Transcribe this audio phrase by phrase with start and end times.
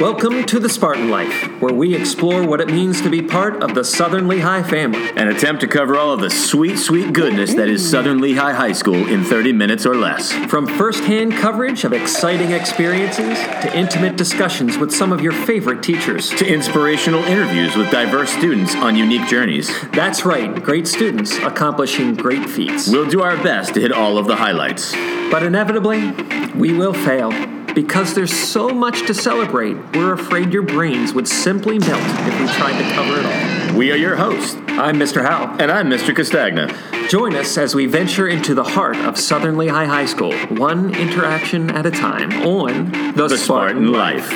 [0.00, 3.76] Welcome to the Spartan Life, where we explore what it means to be part of
[3.76, 5.08] the Southern Lehigh family.
[5.10, 8.72] An attempt to cover all of the sweet, sweet goodness that is Southern Lehigh High
[8.72, 10.32] School in 30 minutes or less.
[10.32, 16.28] From first-hand coverage of exciting experiences to intimate discussions with some of your favorite teachers.
[16.30, 19.70] To inspirational interviews with diverse students on unique journeys.
[19.92, 22.88] That's right, great students accomplishing great feats.
[22.88, 24.92] We'll do our best to hit all of the highlights.
[25.30, 26.10] But inevitably,
[26.56, 27.30] we will fail.
[27.74, 32.46] Because there's so much to celebrate, we're afraid your brains would simply melt if we
[32.46, 33.76] tried to cover it all.
[33.76, 35.22] We are your hosts, I'm Mr.
[35.22, 35.56] Howe.
[35.58, 36.14] and I'm Mr.
[36.14, 36.72] Castagna.
[37.08, 41.68] Join us as we venture into the heart of Southern Lehigh High School, one interaction
[41.70, 44.30] at a time, on The, The Spartan Life.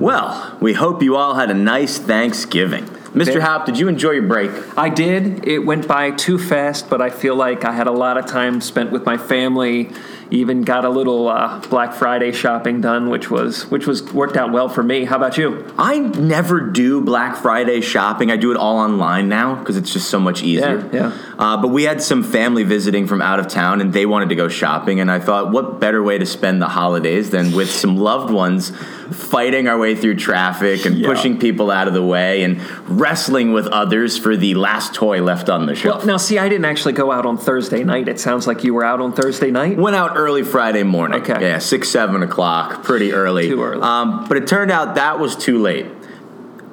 [0.00, 2.97] Well, we hope you all had a nice Thanksgiving.
[3.12, 3.40] Mr.
[3.40, 4.50] Haupt, did you enjoy your break?
[4.76, 5.46] I did.
[5.46, 8.60] It went by too fast, but I feel like I had a lot of time
[8.60, 9.90] spent with my family.
[10.30, 14.52] Even got a little uh, Black Friday shopping done, which was which was worked out
[14.52, 15.04] well for me.
[15.04, 15.64] How about you?
[15.78, 18.30] I never do Black Friday shopping.
[18.30, 20.88] I do it all online now because it's just so much easier.
[20.92, 21.18] Yeah, yeah.
[21.38, 24.34] Uh, but we had some family visiting from out of town, and they wanted to
[24.34, 25.00] go shopping.
[25.00, 28.70] And I thought, what better way to spend the holidays than with some loved ones
[29.10, 31.08] fighting our way through traffic and Yeah.
[31.08, 35.48] pushing people out of the way and wrestling with others for the last toy left
[35.48, 35.98] on the shelf.
[35.98, 38.06] Well, now see, I didn't actually go out on Thursday night.
[38.08, 39.78] It sounds like you were out on Thursday night.
[39.78, 41.22] Went out early Friday morning.
[41.22, 41.40] Okay.
[41.40, 42.82] Yeah, six, seven o'clock.
[42.82, 43.48] Pretty early.
[43.48, 43.82] Too early.
[43.82, 45.86] Um, but it turned out that was too late.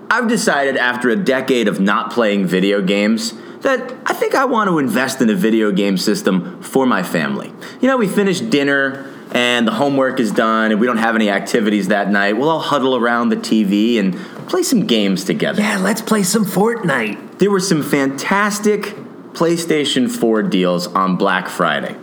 [0.10, 4.70] I've decided after a decade of not playing video games that I think I want
[4.70, 7.52] to invest in a video game system for my family.
[7.82, 11.30] You know, we finished dinner and the homework is done and we don't have any
[11.30, 12.34] activities that night.
[12.34, 14.16] We'll all huddle around the TV and
[14.48, 15.62] play some games together.
[15.62, 17.40] Yeah, let's play some Fortnite.
[17.40, 18.84] There were some fantastic
[19.34, 21.96] PlayStation 4 deals on Black Friday.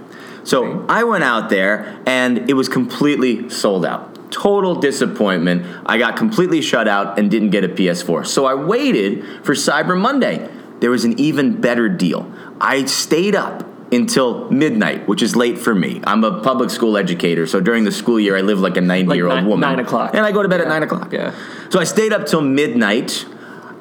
[0.44, 4.30] So I went out there and it was completely sold out.
[4.30, 5.66] Total disappointment.
[5.86, 8.26] I got completely shut out and didn't get a PS4.
[8.26, 10.48] So I waited for Cyber Monday.
[10.80, 12.32] There was an even better deal.
[12.60, 16.00] I stayed up until midnight, which is late for me.
[16.04, 19.14] I'm a public school educator, so during the school year, I live like a 90
[19.14, 19.60] year old nine- woman.
[19.60, 20.14] nine o'clock.
[20.14, 21.12] And I go to bed at 9 o'clock.
[21.12, 21.32] Yeah.
[21.68, 23.26] So I stayed up till midnight,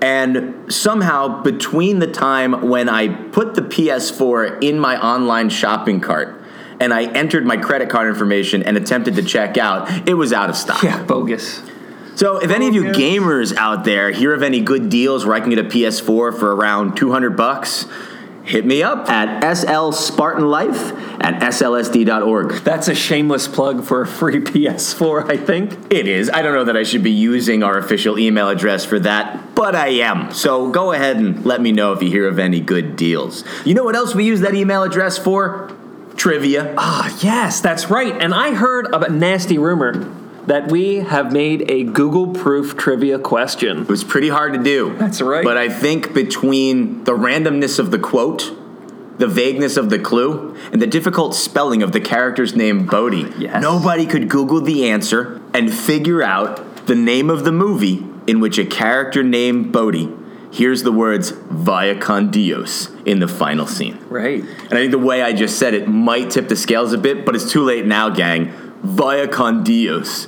[0.01, 6.40] and somehow between the time when I put the PS4 in my online shopping cart
[6.81, 10.49] and I entered my credit card information and attempted to check out, it was out
[10.49, 10.81] of stock.
[10.81, 11.61] Yeah, bogus.
[12.15, 15.39] So if any of you gamers out there hear of any good deals where I
[15.39, 17.85] can get a PS4 for around 200 bucks,
[18.43, 22.63] hit me up at SL Spartan Life at slsd.org.
[22.63, 25.91] That's a shameless plug for a free PS4, I think.
[25.91, 26.29] It is.
[26.31, 29.75] I don't know that I should be using our official email address for that, but
[29.75, 30.31] I am.
[30.33, 33.43] So go ahead and let me know if you hear of any good deals.
[33.65, 35.75] You know what else we use that email address for?
[36.21, 36.75] Trivia.
[36.77, 38.13] Ah, yes, that's right.
[38.21, 40.07] And I heard of a nasty rumor
[40.45, 43.81] that we have made a Google proof trivia question.
[43.81, 44.95] It was pretty hard to do.
[44.99, 45.43] That's right.
[45.43, 48.55] But I think between the randomness of the quote,
[49.17, 53.59] the vagueness of the clue, and the difficult spelling of the character's name Bodhi, Yes.
[53.59, 58.59] nobody could Google the answer and figure out the name of the movie in which
[58.59, 60.05] a character named Bodhi
[60.51, 63.97] hears the words Vaya con Dios in the final scene.
[64.09, 64.43] Right.
[64.43, 67.25] And I think the way I just said it might tip the scales a bit,
[67.25, 68.51] but it's too late now, gang.
[68.83, 70.27] Vaya con Dios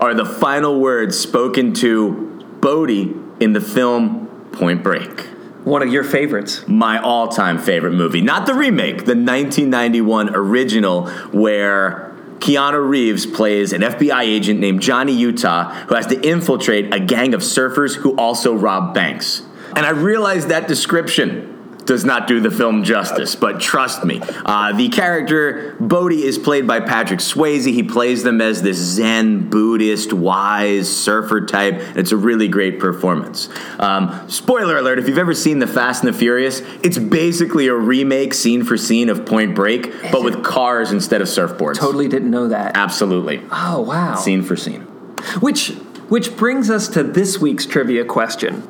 [0.00, 5.26] are the final words spoken to Bodhi in the film Point Break.
[5.64, 6.66] One of your favorites.
[6.66, 8.22] My all time favorite movie.
[8.22, 15.12] Not the remake, the 1991 original, where Keanu Reeves plays an FBI agent named Johnny
[15.12, 19.42] Utah who has to infiltrate a gang of surfers who also rob banks.
[19.76, 24.72] And I realize that description does not do the film justice, but trust me, uh,
[24.74, 27.64] the character Bodhi is played by Patrick Swayze.
[27.64, 31.74] He plays them as this Zen Buddhist, wise surfer type.
[31.80, 33.48] and It's a really great performance.
[33.80, 37.74] Um, spoiler alert: if you've ever seen The Fast and the Furious, it's basically a
[37.74, 41.76] remake, scene for scene, of Point Break, but with cars instead of surfboards.
[41.76, 42.76] Totally didn't know that.
[42.76, 44.14] Absolutely, Oh, wow.
[44.14, 44.82] scene for scene.
[45.40, 45.70] Which
[46.08, 48.62] which brings us to this week's trivia question.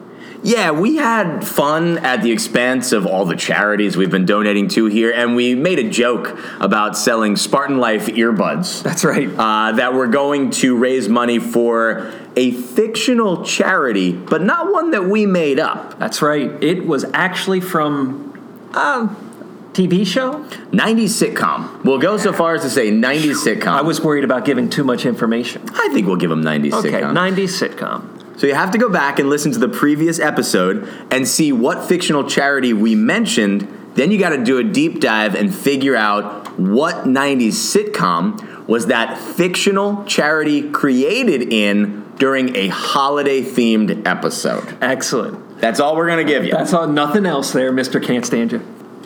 [0.42, 4.86] Yeah, we had fun at the expense of all the charities we've been donating to
[4.86, 8.82] here, and we made a joke about selling Spartan Life earbuds.
[8.82, 9.28] That's right.
[9.28, 15.04] Uh, that we're going to raise money for a fictional charity, but not one that
[15.04, 15.98] we made up.
[15.98, 16.50] That's right.
[16.62, 19.14] It was actually from a
[19.72, 20.42] TV show.
[20.72, 21.84] 90s sitcom.
[21.84, 23.68] We'll go so far as to say 90s sitcom.
[23.68, 25.62] I was worried about giving too much information.
[25.74, 27.12] I think we'll give them 90s Okay, sitcom.
[27.12, 28.19] 90s sitcom.
[28.40, 31.86] So you have to go back and listen to the previous episode and see what
[31.86, 33.68] fictional charity we mentioned.
[33.96, 38.86] Then you got to do a deep dive and figure out what 90s sitcom was
[38.86, 44.74] that fictional charity created in during a holiday themed episode.
[44.80, 45.60] Excellent.
[45.60, 46.52] That's all we're going to give you.
[46.52, 46.86] That's all.
[46.86, 48.00] Nothing else there, Mister.
[48.00, 48.62] Can't stand you.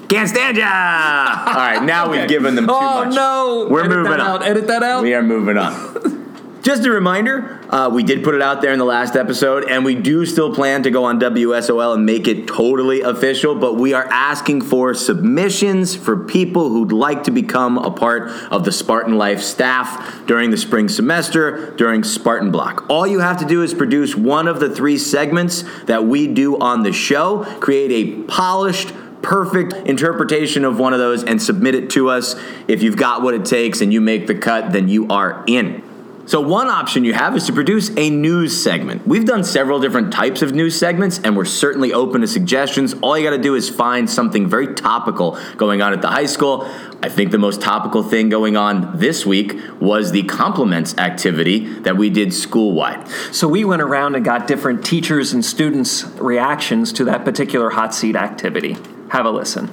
[0.09, 0.65] Can't stand ya!
[0.65, 3.15] All right, now we've given them too oh much.
[3.17, 3.67] no!
[3.69, 4.21] We're Edit moving on.
[4.21, 4.43] Out.
[4.45, 5.03] Edit that out.
[5.03, 6.23] We are moving on.
[6.65, 9.85] Just a reminder, uh, we did put it out there in the last episode, and
[9.85, 13.93] we do still plan to go on WSOL and make it totally official, but we
[13.93, 19.19] are asking for submissions for people who'd like to become a part of the Spartan
[19.19, 22.88] Life staff during the spring semester, during Spartan Block.
[22.88, 26.56] All you have to do is produce one of the three segments that we do
[26.61, 31.91] on the show, create a polished, perfect interpretation of one of those and submit it
[31.91, 32.37] to us.
[32.69, 35.82] If you've got what it takes and you make the cut, then you are in.
[36.26, 39.06] So, one option you have is to produce a news segment.
[39.06, 42.94] We've done several different types of news segments, and we're certainly open to suggestions.
[43.03, 46.25] All you got to do is find something very topical going on at the high
[46.25, 46.67] school.
[47.03, 51.99] I think the most topical thing going on this week was the compliments activity that
[51.99, 53.06] we did school wide.
[53.31, 57.94] So we went around and got different teachers and students' reactions to that particular hot
[57.94, 58.79] seat activity.
[59.11, 59.70] Have a listen.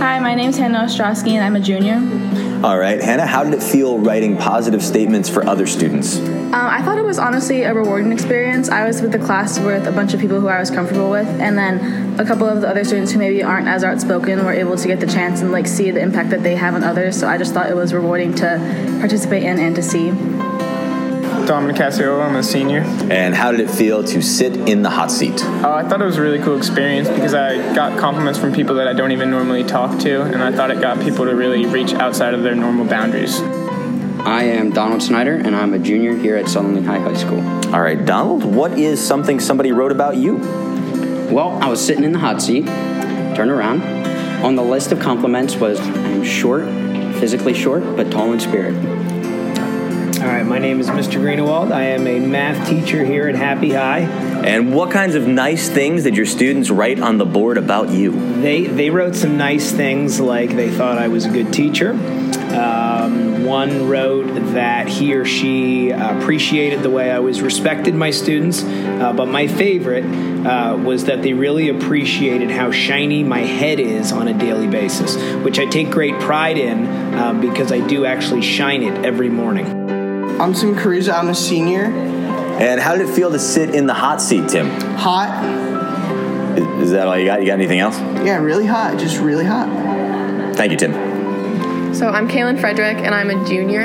[0.00, 1.96] Hi, my name is Hannah Ostrowski and I'm a junior.
[2.66, 6.16] All right, Hannah, how did it feel writing positive statements for other students?
[6.16, 8.70] Um, I thought it was honestly a rewarding experience.
[8.70, 11.28] I was with the class with a bunch of people who I was comfortable with,
[11.28, 14.78] and then a couple of the other students who maybe aren't as outspoken were able
[14.78, 17.20] to get the chance and like see the impact that they have on others.
[17.20, 20.12] So I just thought it was rewarding to participate in and to see.
[21.50, 22.82] Dominic Casio, I'm a senior.
[23.10, 25.44] And how did it feel to sit in the hot seat?
[25.44, 28.76] Uh, I thought it was a really cool experience because I got compliments from people
[28.76, 31.66] that I don't even normally talk to, and I thought it got people to really
[31.66, 33.40] reach outside of their normal boundaries.
[33.40, 37.40] I am Donald Snyder, and I'm a junior here at Sutherland High High School.
[37.74, 40.36] All right, Donald, what is something somebody wrote about you?
[41.32, 42.66] Well, I was sitting in the hot seat,
[43.34, 43.82] turned around.
[44.44, 46.66] On the list of compliments was I'm short,
[47.18, 48.99] physically short, but tall in spirit.
[50.44, 51.20] My name is Mr.
[51.20, 51.70] Greenewald.
[51.70, 54.00] I am a math teacher here at Happy High.
[54.00, 58.12] And what kinds of nice things did your students write on the board about you?
[58.40, 61.90] They they wrote some nice things like they thought I was a good teacher.
[61.90, 68.62] Um, one wrote that he or she appreciated the way I was respected my students,
[68.64, 70.04] uh, but my favorite
[70.46, 75.16] uh, was that they really appreciated how shiny my head is on a daily basis,
[75.44, 79.79] which I take great pride in um, because I do actually shine it every morning.
[80.40, 81.12] I'm Tim Caruso.
[81.12, 81.84] I'm a senior.
[81.84, 84.70] And how did it feel to sit in the hot seat, Tim?
[84.96, 86.56] Hot.
[86.56, 87.40] Is, is that all you got?
[87.40, 87.98] You got anything else?
[87.98, 88.98] Yeah, really hot.
[88.98, 89.68] Just really hot.
[90.56, 91.94] Thank you, Tim.
[91.94, 93.82] So I'm Kaylin Frederick, and I'm a junior.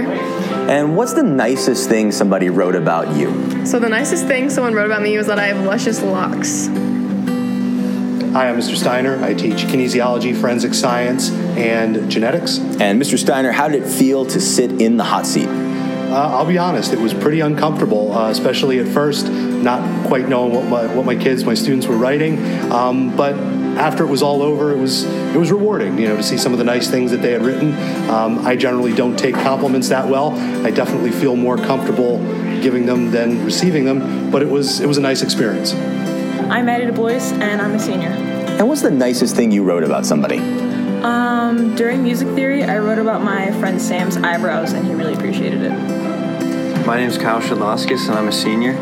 [0.70, 3.66] And what's the nicest thing somebody wrote about you?
[3.66, 6.68] So the nicest thing someone wrote about me was that I have luscious locks.
[6.68, 8.78] Hi, I'm Mr.
[8.78, 9.22] Steiner.
[9.22, 12.60] I teach kinesiology, forensic science, and genetics.
[12.60, 13.18] And Mr.
[13.18, 15.65] Steiner, how did it feel to sit in the hot seat?
[16.12, 20.54] Uh, I'll be honest, it was pretty uncomfortable, uh, especially at first, not quite knowing
[20.54, 22.40] what my, what my kids, my students were writing.
[22.72, 23.36] Um, but
[23.78, 26.54] after it was all over, it was it was rewarding, you know, to see some
[26.54, 27.74] of the nice things that they had written.
[28.10, 30.32] Um, I generally don't take compliments that well.
[30.66, 32.20] I definitely feel more comfortable
[32.62, 34.32] giving them than receiving them.
[34.32, 35.74] But it was it was a nice experience.
[35.74, 38.10] I'm Maddie DuBois, and I'm a senior.
[38.10, 40.65] And what's the nicest thing you wrote about somebody?
[41.06, 45.62] Um, during music theory, I wrote about my friend Sam's eyebrows, and he really appreciated
[45.62, 46.86] it.
[46.88, 48.74] My name is Kyle Shadloskis, and I'm a senior.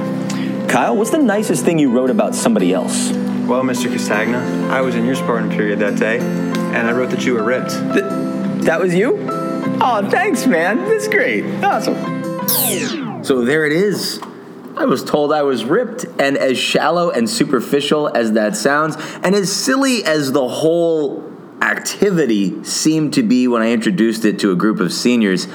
[0.70, 3.12] Kyle, what's the nicest thing you wrote about somebody else?
[3.12, 3.92] Well, Mr.
[3.92, 4.38] Castagna,
[4.72, 7.72] I was in your Spartan period that day, and I wrote that you were ripped.
[7.72, 8.06] Th-
[8.64, 9.28] that was you?
[9.82, 10.78] Oh, thanks, man.
[10.78, 11.44] That's great.
[11.62, 12.48] Awesome.
[13.26, 14.22] So there it is.
[14.78, 19.36] I was told I was ripped, and as shallow and superficial as that sounds, and
[19.36, 21.33] as silly as the whole
[21.64, 25.48] activity seemed to be when I introduced it to a group of seniors,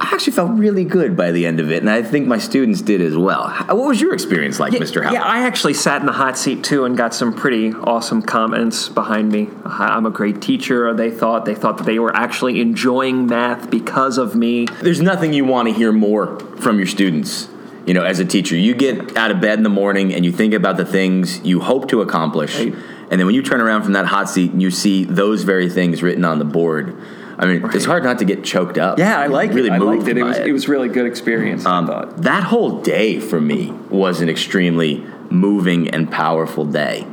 [0.00, 2.82] I actually felt really good by the end of it, and I think my students
[2.82, 3.48] did as well.
[3.68, 5.02] What was your experience like, yeah, Mr.
[5.02, 5.14] Howell?
[5.14, 8.88] Yeah, I actually sat in the hot seat too and got some pretty awesome comments
[8.88, 9.48] behind me.
[9.64, 10.92] I'm a great teacher.
[10.94, 14.66] They thought they thought that they were actually enjoying math because of me.
[14.82, 17.48] There's nothing you want to hear more from your students.
[17.86, 20.32] You know, as a teacher, you get out of bed in the morning and you
[20.32, 22.74] think about the things you hope to accomplish, right.
[23.14, 25.70] And then when you turn around from that hot seat and you see those very
[25.70, 27.00] things written on the board.
[27.38, 27.72] I mean, right.
[27.72, 28.98] it's hard not to get choked up.
[28.98, 29.74] Yeah, I like really it.
[29.74, 30.18] I liked it.
[30.18, 30.48] It was, it.
[30.48, 31.64] it was really good experience.
[31.64, 34.96] Um, I thought that whole day for me was an extremely
[35.30, 37.06] moving and powerful day.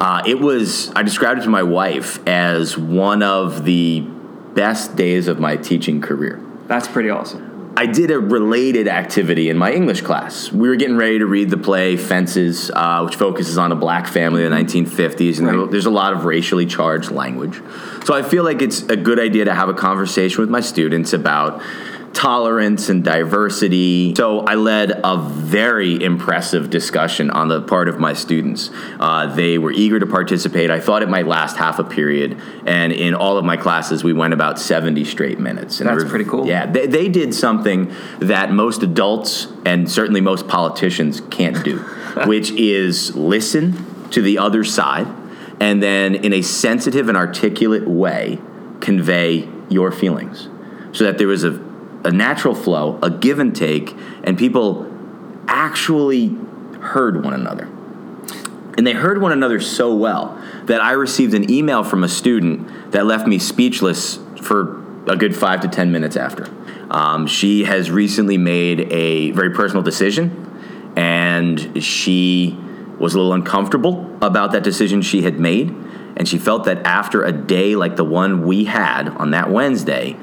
[0.00, 0.90] Uh, it was.
[0.96, 6.00] I described it to my wife as one of the best days of my teaching
[6.00, 6.44] career.
[6.66, 7.53] That's pretty awesome.
[7.76, 10.52] I did a related activity in my English class.
[10.52, 14.06] We were getting ready to read the play Fences, uh, which focuses on a black
[14.06, 15.70] family in the 1950s, and Right.
[15.70, 17.60] there's a lot of racially charged language.
[18.04, 21.12] So I feel like it's a good idea to have a conversation with my students
[21.12, 21.60] about
[22.14, 24.14] tolerance and diversity.
[24.14, 28.70] So I led a very impressive discussion on the part of my students.
[28.98, 30.70] Uh, they were eager to participate.
[30.70, 34.12] I thought it might last half a period, and in all of my classes, we
[34.12, 35.80] went about 70 straight minutes.
[35.80, 36.46] And That's were- pretty cool.
[36.46, 41.78] Yeah, they, they did something that most adults and certainly most politicians can't do,
[42.26, 45.08] which is listen to the other side
[45.60, 48.38] and then in a sensitive and articulate way
[48.80, 50.48] convey your feelings
[50.92, 51.50] so that there was a,
[52.04, 54.90] a natural flow, a give and take, and people
[55.48, 56.28] actually
[56.80, 57.64] heard one another.
[58.76, 62.92] And they heard one another so well that I received an email from a student
[62.92, 66.48] that left me speechless for a good five to 10 minutes after.
[66.90, 72.58] Um, she has recently made a very personal decision, and she
[72.98, 75.70] was a little uncomfortable about that decision she had made.
[76.16, 80.16] And she felt that after a day like the one we had on that Wednesday,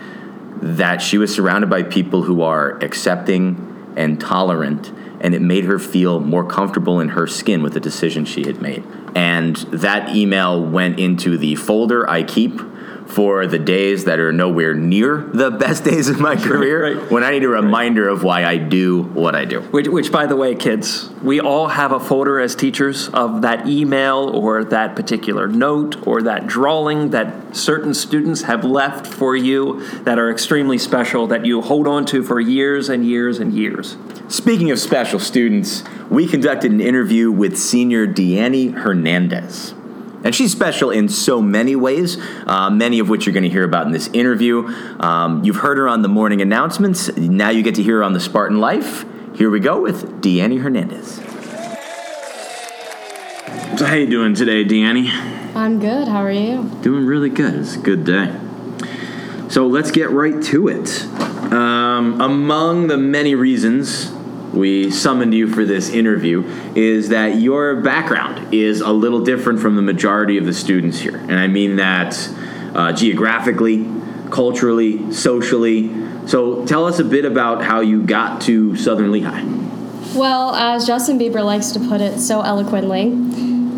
[0.61, 5.79] that she was surrounded by people who are accepting and tolerant, and it made her
[5.79, 8.83] feel more comfortable in her skin with the decision she had made.
[9.15, 12.61] And that email went into the folder I keep
[13.11, 17.31] for the days that are nowhere near the best days of my career when I
[17.31, 19.61] need a reminder of why I do what I do.
[19.61, 23.67] Which, which, by the way, kids, we all have a folder as teachers of that
[23.67, 29.85] email or that particular note or that drawing that certain students have left for you
[30.03, 33.97] that are extremely special that you hold on to for years and years and years.
[34.29, 39.73] Speaking of special students, we conducted an interview with senior Dyani Hernandez.
[40.23, 43.63] And she's special in so many ways, uh, many of which you're going to hear
[43.63, 44.67] about in this interview.
[44.99, 47.15] Um, you've heard her on the morning announcements.
[47.17, 49.05] Now you get to hear her on the Spartan Life.
[49.35, 51.15] Here we go with Dyani Hernandez.
[53.79, 55.09] So how you doing today, Dyani?
[55.55, 56.07] I'm good.
[56.07, 56.69] How are you?
[56.81, 57.55] Doing really good.
[57.55, 58.37] It's a good day.
[59.49, 61.03] So let's get right to it.
[61.51, 64.11] Um, among the many reasons
[64.53, 66.43] we summoned you for this interview
[66.75, 71.15] is that your background is a little different from the majority of the students here.
[71.15, 72.29] And I mean that
[72.73, 73.89] uh, geographically,
[74.29, 76.27] culturally, socially.
[76.27, 79.43] So tell us a bit about how you got to Southern Lehigh.
[80.15, 83.11] Well, as Justin Bieber likes to put it so eloquently,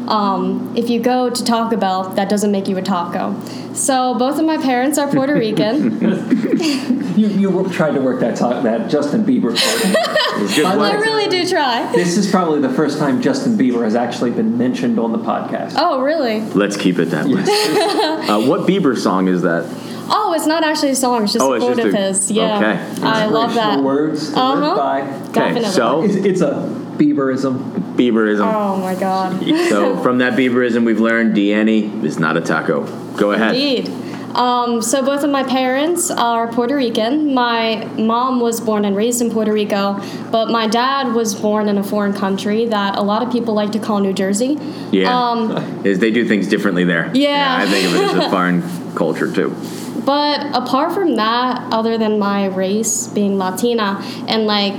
[0.10, 3.36] um, if you go to Taco Bell, that doesn't make you a taco.
[3.74, 7.02] So both of my parents are Puerto Rican.
[7.14, 10.66] You, you tried to work that talk, that Justin Bieber part.
[10.66, 11.92] I really do try.
[11.92, 15.76] This is probably the first time Justin Bieber has actually been mentioned on the podcast.
[15.78, 16.42] Oh, really?
[16.42, 17.34] Let's keep it that way.
[18.34, 19.64] uh, what Bieber song is that?
[20.10, 21.24] Oh, it's not actually a song.
[21.26, 22.32] It's just Oh, a it's quote just of a- his.
[22.32, 23.02] Yeah, okay.
[23.04, 23.80] I love that.
[23.84, 24.56] Words Uh-huh.
[24.60, 25.02] live by.
[25.34, 25.70] Definitely.
[25.70, 26.54] so- It's, it's a
[26.98, 27.83] Bieberism.
[27.96, 28.52] Bieberism.
[28.54, 29.42] Oh my God.
[29.70, 32.84] So from that Bieberism, we've learned Dyani is not a taco.
[33.16, 33.56] Go ahead.
[33.56, 33.90] Indeed.
[34.36, 37.34] Um, so both of my parents are Puerto Rican.
[37.34, 41.78] My mom was born and raised in Puerto Rico, but my dad was born in
[41.78, 44.58] a foreign country that a lot of people like to call New Jersey.
[44.92, 45.16] Yeah.
[45.16, 45.52] Um,
[45.86, 47.12] is they do things differently there.
[47.14, 47.58] Yeah.
[47.60, 49.56] I think of it as a foreign culture too.
[50.04, 54.76] But apart from that, other than my race being Latina and like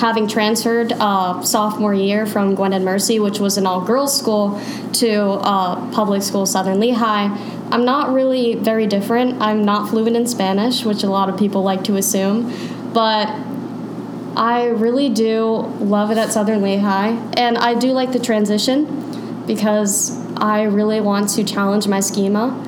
[0.00, 4.60] having transferred uh, sophomore year from Gwynedd Mercy, which was an all girls school,
[4.94, 7.28] to uh, public school Southern Lehigh,
[7.70, 9.42] I'm not really very different.
[9.42, 12.52] I'm not fluent in Spanish, which a lot of people like to assume,
[12.92, 13.28] but
[14.36, 20.16] I really do love it at Southern Lehigh, and I do like the transition because
[20.36, 22.62] I really want to challenge my schema.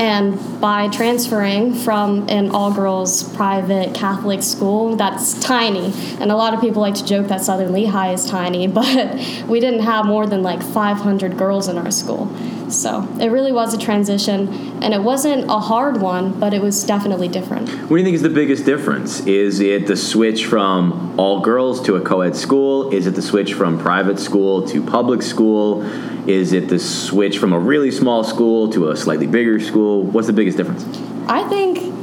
[0.00, 6.54] And by transferring from an all girls private Catholic school that's tiny, and a lot
[6.54, 9.14] of people like to joke that Southern Lehigh is tiny, but
[9.46, 12.34] we didn't have more than like 500 girls in our school.
[12.70, 14.48] So it really was a transition,
[14.82, 17.68] and it wasn't a hard one, but it was definitely different.
[17.68, 19.20] What do you think is the biggest difference?
[19.26, 22.90] Is it the switch from all girls to a co ed school?
[22.90, 25.82] Is it the switch from private school to public school?
[26.26, 30.04] Is it the switch from a really small school to a slightly bigger school?
[30.04, 30.84] What's the biggest difference?
[31.28, 31.94] I think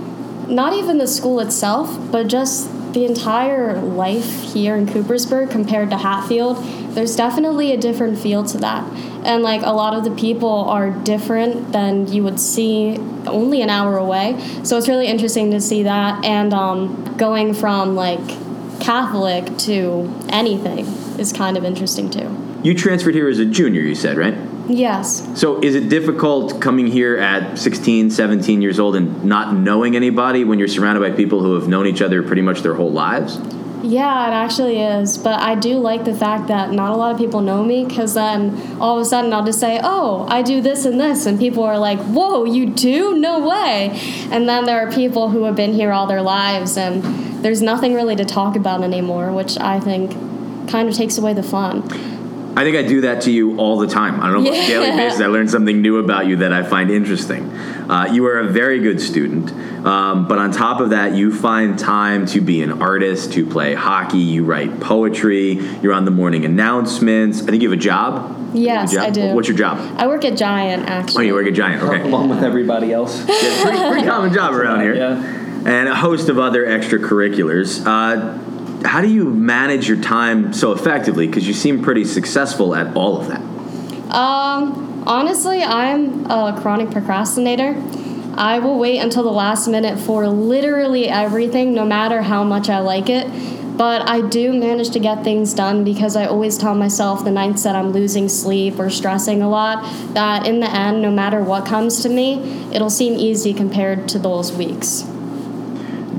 [0.49, 5.97] not even the school itself, but just the entire life here in Coopersburg compared to
[5.97, 6.57] Hatfield,
[6.95, 8.83] there's definitely a different feel to that.
[9.23, 12.97] And like a lot of the people are different than you would see
[13.27, 14.39] only an hour away.
[14.63, 16.23] So it's really interesting to see that.
[16.25, 18.25] And um, going from like
[18.79, 20.85] Catholic to anything
[21.19, 22.46] is kind of interesting too.
[22.67, 24.35] You transferred here as a junior, you said, right?
[24.67, 25.25] Yes.
[25.39, 30.43] So is it difficult coming here at 16, 17 years old and not knowing anybody
[30.43, 33.37] when you're surrounded by people who have known each other pretty much their whole lives?
[33.83, 35.17] Yeah, it actually is.
[35.17, 38.15] But I do like the fact that not a lot of people know me because
[38.15, 41.25] then all of a sudden I'll just say, oh, I do this and this.
[41.25, 43.17] And people are like, whoa, you do?
[43.17, 43.97] No way.
[44.29, 47.01] And then there are people who have been here all their lives and
[47.45, 50.11] there's nothing really to talk about anymore, which I think
[50.69, 52.16] kind of takes away the fun.
[52.57, 54.19] I think I do that to you all the time.
[54.19, 54.67] I don't know, Yeah.
[54.67, 57.51] daily basis, I learn something new about you that I find interesting.
[57.87, 59.51] Uh, you are a very good student,
[59.85, 63.75] um, but on top of that, you find time to be an artist, to play
[63.75, 67.43] hockey, you write poetry, you're on the morning announcements.
[67.43, 68.33] I think you have a job.
[68.55, 69.29] Yes, You have a I job?
[69.29, 69.35] do.
[69.35, 69.77] What's your job?
[69.97, 71.25] I work at Giant, actually.
[71.25, 71.83] Oh, you work at Giant.
[71.83, 72.01] Okay.
[72.01, 73.23] Along with everybody else.
[73.27, 74.95] Yeah, pretty, pretty common job around here.
[74.95, 75.43] Yeah.
[75.65, 77.85] And a host of other extracurriculars.
[77.85, 78.39] Uh,
[78.85, 81.27] how do you manage your time so effectively?
[81.27, 83.41] Because you seem pretty successful at all of that.
[84.13, 87.75] Um, honestly, I'm a chronic procrastinator.
[88.35, 92.79] I will wait until the last minute for literally everything, no matter how much I
[92.79, 93.27] like it.
[93.77, 97.63] But I do manage to get things done because I always tell myself the nights
[97.63, 101.65] that I'm losing sleep or stressing a lot, that in the end, no matter what
[101.65, 105.07] comes to me, it'll seem easy compared to those weeks.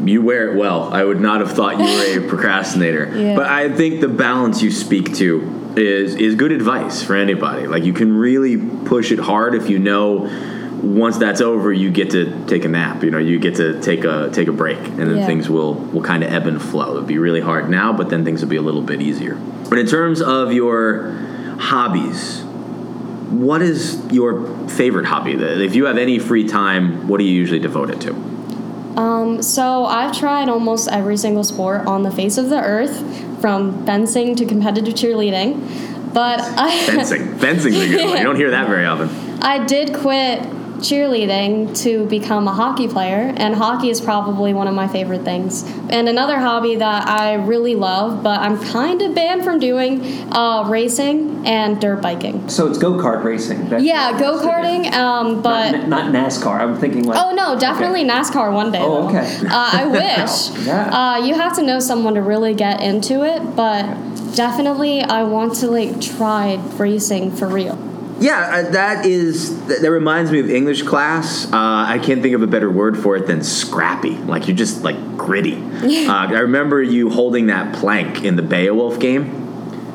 [0.07, 0.93] You wear it well.
[0.93, 1.85] I would not have thought you
[2.21, 3.11] were a procrastinator.
[3.17, 3.37] Yeah.
[3.37, 7.67] But I think the balance you speak to is is good advice for anybody.
[7.67, 10.29] Like you can really push it hard if you know
[10.83, 13.03] once that's over you get to take a nap.
[13.03, 15.27] You know, you get to take a take a break and then Yeah.
[15.27, 16.97] things will will kind of ebb and flow.
[16.97, 19.37] It'd be really hard now, but then things will be a little bit easier.
[19.69, 21.13] But in terms of your
[21.59, 22.43] hobbies,
[23.31, 25.33] what is your favorite hobby?
[25.33, 28.38] If you have any free time, what do you usually devote it to?
[28.99, 33.01] Um, so I've tried almost every single sport on the face of the earth,
[33.41, 36.13] from fencing to competitive cheerleading.
[36.13, 37.39] But I Fencing.
[37.39, 38.19] Fencing's a good one.
[38.19, 39.09] You don't hear that very often.
[39.43, 40.43] I did quit
[40.79, 45.63] cheerleading to become a hockey player, and hockey is probably one of my favorite things.
[45.91, 50.65] And another hobby that I really love, but I'm kind of banned from doing, uh,
[50.69, 52.49] racing and dirt biking.
[52.49, 53.69] So it's go kart racing.
[53.69, 55.73] That's Yeah, go karting, um, but.
[55.73, 56.61] not, not NASCAR.
[56.61, 57.19] I'm thinking like.
[57.23, 58.81] Oh no, definitely NASCAR one day.
[58.81, 59.09] Oh, though.
[59.09, 59.47] okay.
[59.47, 60.67] Uh, I wish.
[60.67, 60.89] Yeah.
[60.91, 63.85] Uh, you have to know someone to really get into it, but
[64.35, 67.77] definitely I want to like try racing for real.
[68.21, 71.47] Yeah, uh, that is that, that reminds me of English class.
[71.47, 74.17] Uh, I can't think of a better word for it than scrappy.
[74.17, 75.57] Like you're just like gritty.
[76.07, 79.25] uh, I remember you holding that plank in the Beowulf game.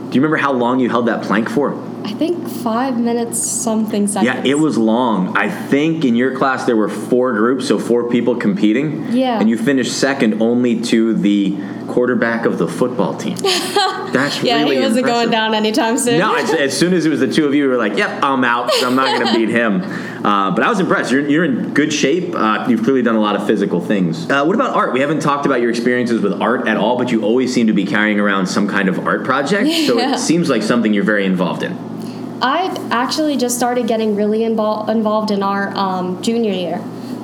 [0.09, 1.73] Do you remember how long you held that plank for?
[2.05, 4.25] I think five minutes something seconds.
[4.25, 5.37] Yeah, it was long.
[5.37, 9.13] I think in your class there were four groups, so four people competing.
[9.13, 9.39] Yeah.
[9.39, 11.55] And you finished second only to the
[11.93, 13.37] quarterback of the football team.
[14.13, 15.05] That's yeah, really he wasn't impressive.
[15.05, 16.19] going down anytime soon.
[16.19, 18.23] No, as, as soon as it was the two of you, we were like, "Yep,
[18.23, 18.69] I'm out.
[18.83, 19.81] I'm not going to beat him."
[20.23, 21.11] Uh, but I was impressed.
[21.11, 22.33] You're, you're in good shape.
[22.33, 24.29] Uh, you've clearly done a lot of physical things.
[24.29, 24.93] Uh, what about art?
[24.93, 27.73] We haven't talked about your experiences with art at all, but you always seem to
[27.73, 29.67] be carrying around some kind of art project.
[29.85, 31.77] So it seems like something you're very involved in.
[32.41, 36.81] I've actually just started getting really invol- involved in art um, junior year.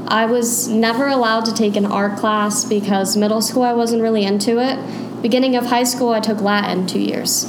[0.10, 4.24] I was never allowed to take an art class because middle school I wasn't really
[4.24, 5.22] into it.
[5.22, 7.43] Beginning of high school, I took Latin two years.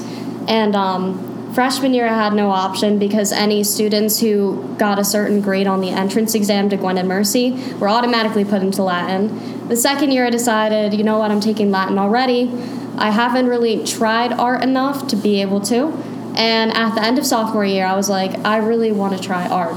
[0.46, 5.40] And um, freshman year, I had no option because any students who got a certain
[5.40, 9.68] grade on the entrance exam to Gwynedd Mercy were automatically put into Latin.
[9.68, 12.50] The second year, I decided, you know what, I'm taking Latin already.
[12.98, 15.86] I haven't really tried art enough to be able to.
[16.36, 19.48] And at the end of sophomore year, I was like, I really want to try
[19.48, 19.76] art.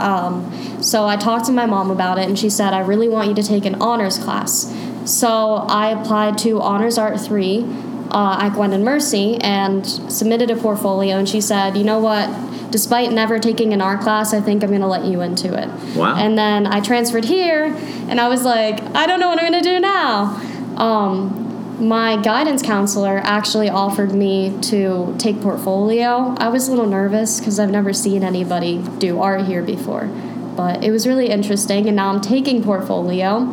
[0.00, 3.28] Um, so I talked to my mom about it, and she said, I really want
[3.28, 4.74] you to take an honors class.
[5.04, 7.62] So I applied to Honors Art 3
[8.10, 12.30] uh, at Gwynedd Mercy and submitted a portfolio, and she said, You know what?
[12.70, 15.68] Despite never taking an art class, I think I'm going to let you into it.
[15.94, 16.16] Wow.
[16.16, 17.64] And then I transferred here,
[18.08, 20.40] and I was like, I don't know what I'm going to do now.
[20.78, 21.48] Um,
[21.86, 26.34] my guidance counselor actually offered me to take portfolio.
[26.38, 30.10] I was a little nervous because I've never seen anybody do art here before,
[30.58, 33.46] but it was really interesting, and now I'm taking portfolio.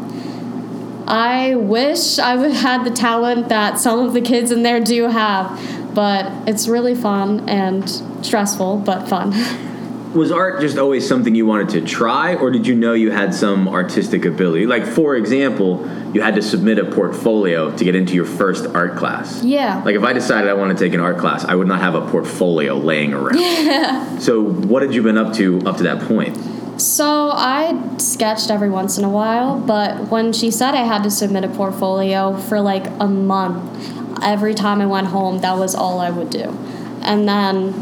[1.07, 5.03] I wish I would had the talent that some of the kids in there do
[5.03, 7.87] have, but it's really fun and
[8.25, 9.33] stressful, but fun.
[10.15, 13.35] Was art just always something you wanted to try, or did you know you had
[13.35, 14.65] some artistic ability?
[14.65, 18.95] Like, for example, you had to submit a portfolio to get into your first art
[18.95, 19.43] class.
[19.43, 19.83] Yeah.
[19.83, 21.95] Like, if I decided I want to take an art class, I would not have
[21.95, 23.37] a portfolio laying around.
[23.39, 24.17] Yeah.
[24.19, 26.35] So, what had you been up to up to that point?
[26.77, 31.11] So I sketched every once in a while, but when she said I had to
[31.11, 35.99] submit a portfolio for like a month, every time I went home, that was all
[35.99, 36.57] I would do.
[37.01, 37.73] And then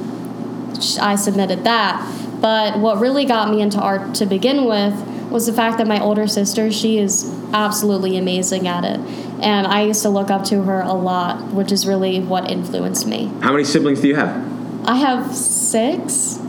[1.00, 2.40] I submitted that.
[2.42, 4.94] But what really got me into art to begin with
[5.30, 9.00] was the fact that my older sister, she is absolutely amazing at it.
[9.42, 13.08] And I used to look up to her a lot, which is really what influenced
[13.08, 13.32] me.
[13.42, 14.88] How many siblings do you have?
[14.88, 16.40] I have six.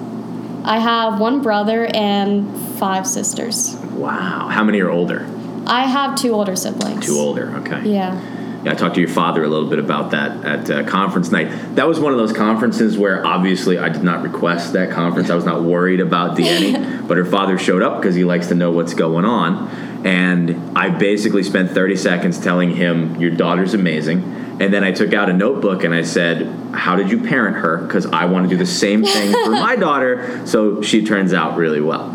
[0.64, 3.74] I have one brother and five sisters.
[3.92, 4.48] Wow.
[4.48, 5.28] How many are older?
[5.66, 7.06] I have two older siblings.
[7.06, 7.50] Two older.
[7.58, 7.82] Okay.
[7.90, 8.20] Yeah.
[8.64, 11.76] Yeah, I talked to your father a little bit about that at uh, conference night.
[11.76, 15.28] That was one of those conferences where obviously I did not request that conference.
[15.28, 18.54] I was not worried about Dyani, but her father showed up because he likes to
[18.54, 19.68] know what's going on.
[20.06, 24.43] And I basically spent 30 seconds telling him, Your daughter's amazing.
[24.60, 27.78] And then I took out a notebook and I said, How did you parent her?
[27.78, 31.56] Because I want to do the same thing for my daughter so she turns out
[31.56, 32.10] really well.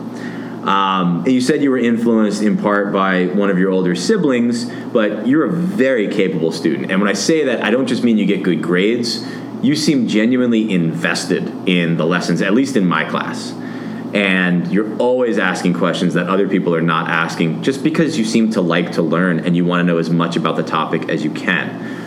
[0.64, 4.66] Um, and you said you were influenced in part by one of your older siblings,
[4.66, 6.92] but you're a very capable student.
[6.92, 9.26] And when I say that, I don't just mean you get good grades.
[9.62, 13.54] You seem genuinely invested in the lessons, at least in my class.
[14.14, 18.52] And you're always asking questions that other people are not asking just because you seem
[18.52, 21.24] to like to learn and you want to know as much about the topic as
[21.24, 21.99] you can.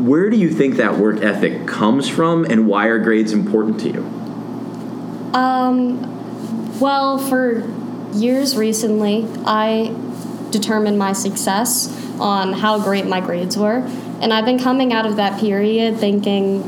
[0.00, 3.90] Where do you think that work ethic comes from, and why are grades important to
[3.90, 4.00] you?
[5.38, 7.68] Um, well, for
[8.14, 9.94] years recently, I
[10.50, 13.86] determined my success on how great my grades were.
[14.20, 16.62] And I've been coming out of that period thinking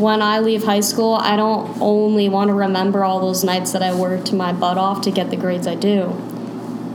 [0.00, 3.82] when I leave high school, I don't only want to remember all those nights that
[3.82, 6.16] I worked my butt off to get the grades I do.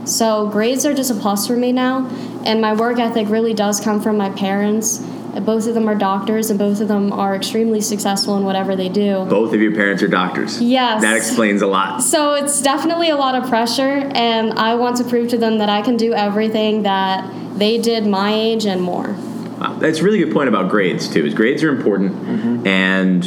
[0.06, 2.08] So grades are just a plus for me now,
[2.44, 5.04] and my work ethic really does come from my parents.
[5.40, 8.88] Both of them are doctors, and both of them are extremely successful in whatever they
[8.88, 9.24] do.
[9.28, 10.60] Both of your parents are doctors.
[10.60, 11.02] Yes.
[11.02, 12.02] That explains a lot.
[12.02, 15.68] So it's definitely a lot of pressure, and I want to prove to them that
[15.68, 19.16] I can do everything that they did my age and more.
[19.58, 19.76] Wow.
[19.78, 21.24] That's a really good point about grades too.
[21.24, 22.66] Is grades are important, Mm-hmm.
[22.66, 23.24] and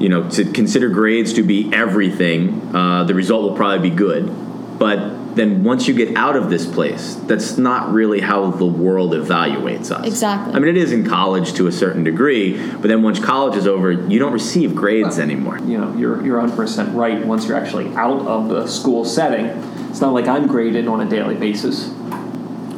[0.00, 4.78] you know to consider grades to be everything, uh, the result will probably be good.
[4.78, 4.98] But
[5.34, 9.90] then once you get out of this place, that's not really how the world evaluates
[9.90, 10.06] us.
[10.06, 10.54] Exactly.
[10.54, 13.66] I mean, it is in college to a certain degree, but then once college is
[13.66, 15.58] over, you don't receive grades anymore.
[15.58, 17.24] You know, you're you're 100% right.
[17.24, 19.46] Once you're actually out of the school setting,
[19.88, 21.88] it's not like I'm graded on a daily basis.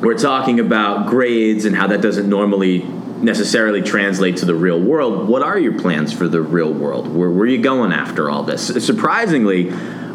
[0.00, 2.80] We're talking about grades and how that doesn't normally
[3.22, 5.28] necessarily translate to the real world.
[5.28, 7.06] What are your plans for the real world?
[7.06, 8.66] Where, where are you going after all this?
[8.84, 9.72] Surprisingly,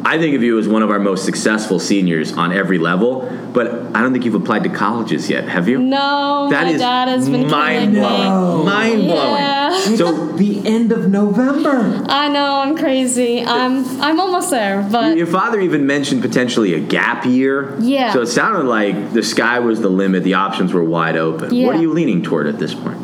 [0.08, 3.68] I think of you as one of our most successful seniors on every level, but
[3.94, 5.80] I don't think you've applied to colleges yet, have you?
[5.80, 8.00] No, That my is dad has been mind killing me.
[8.00, 8.66] blowing.
[8.66, 9.42] Mind blowing.
[9.42, 9.96] Yeah.
[9.98, 12.06] So the end of November.
[12.08, 13.44] I know I'm crazy.
[13.44, 17.76] I'm I'm almost there, but Your father even mentioned potentially a gap year.
[17.82, 18.14] Yeah.
[18.14, 21.54] So it sounded like the sky was the limit, the options were wide open.
[21.54, 21.68] Yeah.
[21.68, 22.98] What are you leaning toward at this point?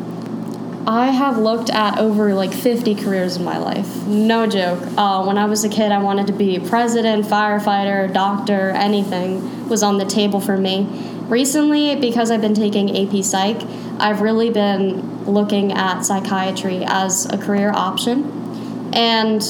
[0.86, 4.06] I have looked at over like 50 careers in my life.
[4.06, 4.82] No joke.
[4.98, 9.82] Uh, when I was a kid, I wanted to be president, firefighter, doctor, anything was
[9.82, 10.86] on the table for me.
[11.28, 13.62] Recently, because I've been taking AP Psych,
[13.98, 18.92] I've really been looking at psychiatry as a career option.
[18.92, 19.42] And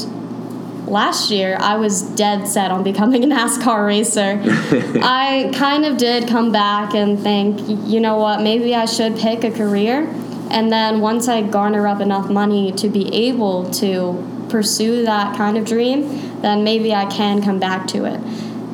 [0.86, 4.40] last year, I was dead set on becoming a NASCAR racer.
[5.02, 9.42] I kind of did come back and think, you know what, maybe I should pick
[9.42, 10.06] a career.
[10.50, 15.56] And then once I garner up enough money to be able to pursue that kind
[15.56, 18.20] of dream, then maybe I can come back to it.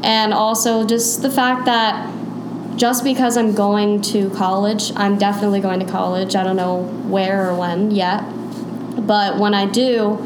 [0.05, 2.11] And also just the fact that
[2.77, 6.35] just because I'm going to college, I'm definitely going to college.
[6.35, 8.21] I don't know where or when yet.
[9.07, 10.19] But when I do,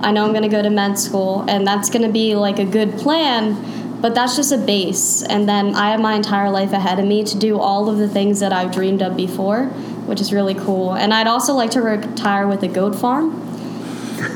[0.00, 2.58] I know I'm going to go to med school, and that's going to be like
[2.58, 5.22] a good plan, but that's just a base.
[5.22, 8.08] And then I have my entire life ahead of me to do all of the
[8.08, 9.70] things that I've dreamed of before,
[10.06, 10.94] which is really cool.
[10.94, 13.46] And I'd also like to retire with a goat farm.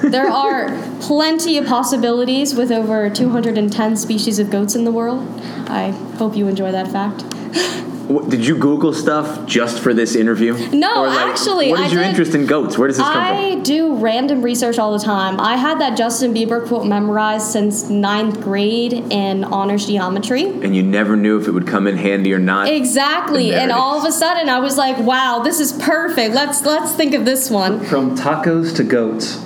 [0.02, 0.68] there are
[1.00, 5.26] plenty of possibilities with over 210 species of goats in the world.
[5.68, 7.24] I hope you enjoy that fact.
[8.08, 10.52] What, did you Google stuff just for this interview?
[10.72, 12.76] No, like, actually, What is I your did- interest in goats?
[12.76, 13.36] Where does this come from?
[13.36, 15.40] I do random research all the time.
[15.40, 20.44] I had that Justin Bieber quote memorized since ninth grade in honors geometry.
[20.44, 22.68] And you never knew if it would come in handy or not.
[22.68, 26.34] Exactly, There and all of a sudden I was like, "Wow, this is perfect.
[26.34, 29.36] Let's let's think of this one." From tacos to goats.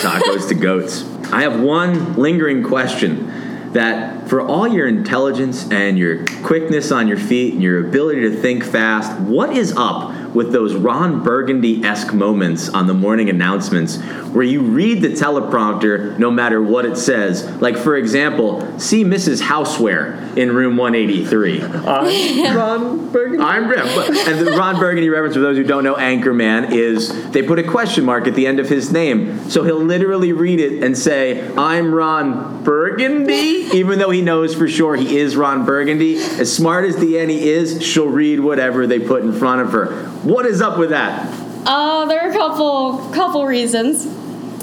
[0.00, 1.04] Tacos to goats.
[1.32, 3.31] I have one lingering question
[3.72, 8.36] that for all your intelligence and your quickness on your feet and your ability to
[8.36, 14.00] think fast, what is up with those Ron Burgundy esque moments on the morning announcements
[14.32, 17.44] where you read the teleprompter no matter what it says.
[17.60, 19.42] Like, for example, see Mrs.
[19.42, 21.62] Howsare in room 183.
[21.62, 23.44] I'm Ron Burgundy.
[23.44, 23.88] I'm Ron.
[24.26, 27.62] And the Ron Burgundy reference, for those who don't know Anchorman, is they put a
[27.62, 29.50] question mark at the end of his name.
[29.50, 34.68] So he'll literally read it and say, I'm Ron Burgundy, even though he knows for
[34.68, 36.16] sure he is Ron Burgundy.
[36.16, 40.10] As smart as Dyani is, she'll read whatever they put in front of her.
[40.22, 41.26] What is up with that?
[41.66, 44.06] Uh, there are a couple couple reasons.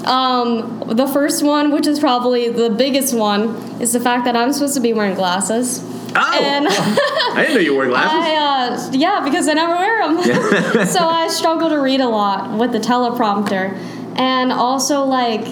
[0.06, 4.54] Um, the first one, which is probably the biggest one, is the fact that I'm
[4.54, 5.84] supposed to be wearing glasses.
[6.16, 8.10] Oh, and I didn't know you wore glasses.
[8.10, 10.86] I, uh, yeah, because I never wear them.
[10.86, 13.76] so I struggle to read a lot with the teleprompter,
[14.18, 15.46] and also like.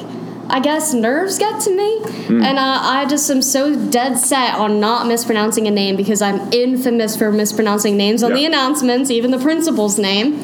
[0.50, 2.42] I guess nerves get to me, Hmm.
[2.42, 6.40] and uh, I just am so dead set on not mispronouncing a name because I'm
[6.52, 8.37] infamous for mispronouncing names on Yeah.
[8.37, 10.40] the announcements, even the principal's name.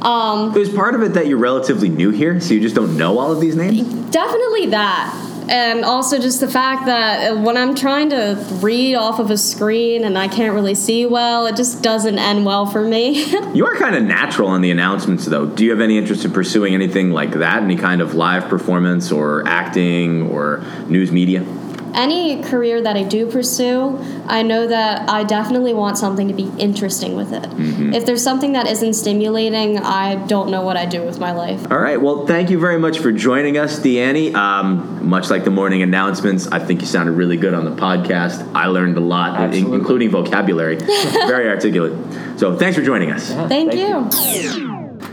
[0.00, 3.18] Um, There's part of it that you're relatively new here, so you just don't know
[3.18, 3.82] all of these names?
[4.10, 5.14] Definitely that.
[5.52, 9.36] And also just the fact that uh, when I'm trying to read off of a
[9.36, 13.30] screen and I can't really see well, it just doesn't end well for me.
[13.52, 15.44] You are kind of natural on the announcements, though.
[15.44, 17.62] Do you have any interest in pursuing anything like that?
[17.62, 21.44] Any kind of live performance or acting or news media?
[21.94, 26.50] Any career that I do pursue, I know that I definitely want something to be
[26.58, 27.42] interesting with it.
[27.50, 27.94] Mhm.
[27.94, 31.60] If there's something that isn't stimulating, I don't know what I do with my life.
[31.70, 32.00] All right.
[32.00, 34.34] Well, thank you very much for joining us, Dyani.
[34.34, 38.42] Um, much like the morning announcements, I think you sounded really good on the podcast.
[38.54, 40.76] I learned a lot, in- including vocabulary.
[41.26, 41.92] very articulate.
[42.36, 43.30] So thanks for joining us.
[43.48, 44.71] Thank, you.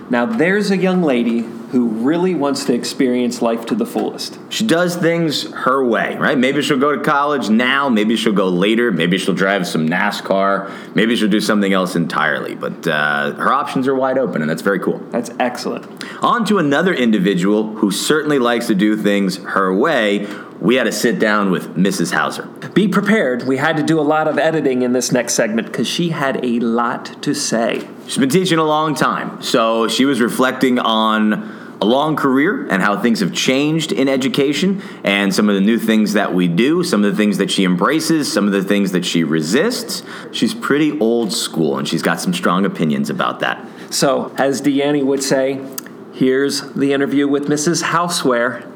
[0.09, 4.39] Now, there's a young lady who really wants to experience life to the fullest.
[4.49, 6.35] She does things her way, right?
[6.35, 7.89] Maybe she'll go to college now.
[7.89, 8.91] Maybe she'll go later.
[8.91, 10.95] Maybe she'll drive some NASCAR.
[10.95, 12.55] Maybe she'll do something else entirely.
[12.55, 14.97] But uh, her options are wide open, and that's very cool.
[15.11, 15.85] That's excellent.
[16.23, 20.27] On to another individual who certainly likes to do things her way.
[20.61, 22.11] We had to sit down with Mrs.
[22.11, 22.73] Howsare.
[22.73, 23.43] Be prepared.
[23.43, 26.43] We had to do a lot of editing in this next segment because she had
[26.43, 27.87] a lot to say.
[28.05, 32.81] She's been teaching a long time, so she was reflecting on a long career and
[32.81, 36.83] how things have changed in education and some of the new things that we do,
[36.83, 40.03] some of the things that she embraces, some of the things that she resists.
[40.33, 43.65] She's pretty old school and she's got some strong opinions about that.
[43.91, 45.65] So, as Dyani would say,
[46.13, 47.83] here's the interview with Mrs.
[47.83, 48.68] Howsare.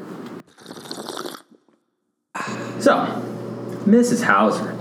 [2.84, 2.92] So,
[3.86, 4.24] Mrs.
[4.24, 4.74] Howsare,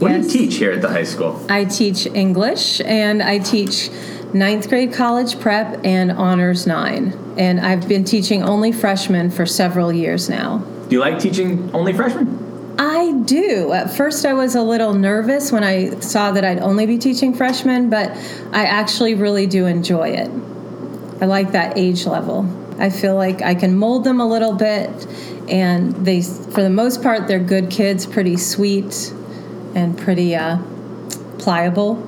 [0.00, 0.26] what Yes.
[0.26, 1.38] do you teach here at the high school?
[1.48, 3.88] I teach English and I teach
[4.32, 7.12] ninth grade college prep and honors nine.
[7.36, 10.60] And I've been teaching only freshmen for several years now.
[10.88, 12.74] Do you like teaching only freshmen?
[12.80, 13.70] I do.
[13.72, 17.32] At first, I was a little nervous when I saw that I'd only be teaching
[17.32, 18.10] freshmen, but
[18.52, 20.28] I actually really do enjoy it.
[21.20, 22.44] I like that age level.
[22.80, 24.90] I feel like I can mold them a little bit,
[25.48, 29.12] and they, for the most part, they're good kids, pretty sweet,
[29.74, 30.58] and pretty uh,
[31.38, 32.02] pliable.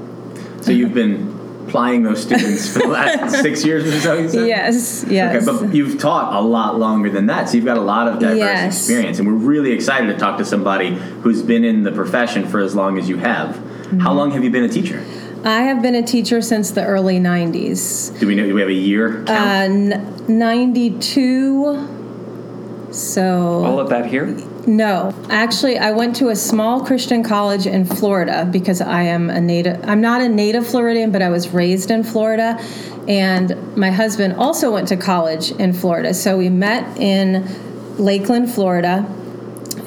[0.63, 1.37] So you've been
[1.69, 4.49] plying those students for the last six years or so, you said?
[4.49, 5.47] Yes, yes.
[5.47, 8.19] Okay, but you've taught a lot longer than that, so you've got a lot of
[8.19, 8.77] diverse Yes.
[8.79, 12.61] experience, and we're really excited to talk to somebody who's been in the profession for
[12.61, 13.57] as long as you have.
[13.57, 14.01] Mm-hmm.
[14.01, 15.05] How long have you been a teacher?
[15.45, 18.19] I have been a teacher since the early 90s.
[18.19, 18.47] Do we know?
[18.47, 19.25] Do we have a year?
[19.29, 19.33] Uh,
[19.69, 21.98] n- 92.
[22.99, 23.65] So.
[23.65, 24.27] All of that here?
[24.67, 29.41] No, actually, I went to a small Christian college in Florida because I am a
[29.41, 29.83] native.
[29.89, 32.59] I'm not a native Floridian, but I was raised in Florida,
[33.07, 36.13] and my husband also went to college in Florida.
[36.13, 37.47] So we met in
[37.99, 39.07] Lakeland, Florida,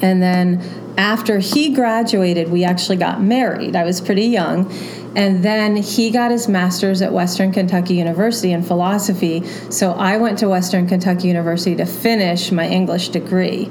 [0.00, 0.62] and then
[0.96, 3.76] after he graduated, we actually got married.
[3.76, 4.70] I was pretty young.
[5.14, 9.44] And then he got his master's at Western Kentucky University in philosophy.
[9.70, 13.70] So I went to Western Kentucky University to finish my English degree.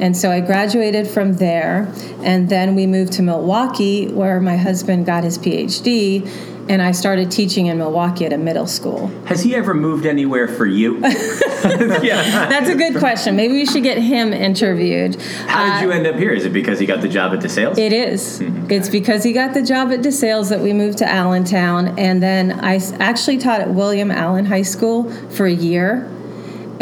[0.00, 1.92] And so I graduated from there,
[2.22, 6.26] and then we moved to Milwaukee, where my husband got his PhD,
[6.68, 9.08] and I started teaching in Milwaukee at a middle school.
[9.26, 10.98] Has he ever moved anywhere for you?
[11.02, 12.48] yeah.
[12.48, 13.36] That's a good question.
[13.36, 15.20] Maybe we should get him interviewed.
[15.46, 16.30] How did Uh, you end up here?
[16.32, 17.78] Is it because he got the job at DeSales?
[17.78, 18.40] It is.
[18.68, 22.52] It's because he got the job at DeSales that we moved to Allentown, and then
[22.60, 26.08] I actually taught at William Allen High School for a year.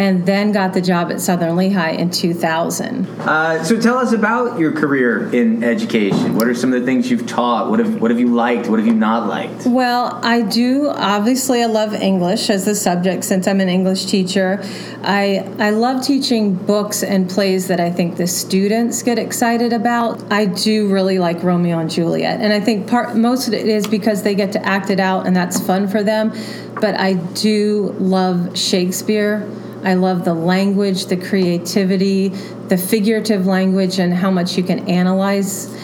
[0.00, 3.06] And then got the job at Southern Lehigh in 2000.
[3.20, 6.36] Uh, so tell us about your career in education.
[6.36, 7.68] What are some of the things you've taught?
[7.68, 8.66] What have what have you liked?
[8.70, 9.66] What have you not liked?
[9.66, 10.88] Well, I do.
[10.88, 14.62] Obviously, I love English as the subject since I'm an English teacher.
[15.02, 20.32] I I love teaching books and plays that I think the students get excited about.
[20.32, 23.86] I do really like Romeo and Juliet, and I think part most of it is
[23.86, 26.32] because they get to act it out, and that's fun for them.
[26.80, 29.46] But I do love Shakespeare.
[29.84, 32.28] I love the language, the creativity,
[32.68, 35.74] the figurative language, and how much you can analyze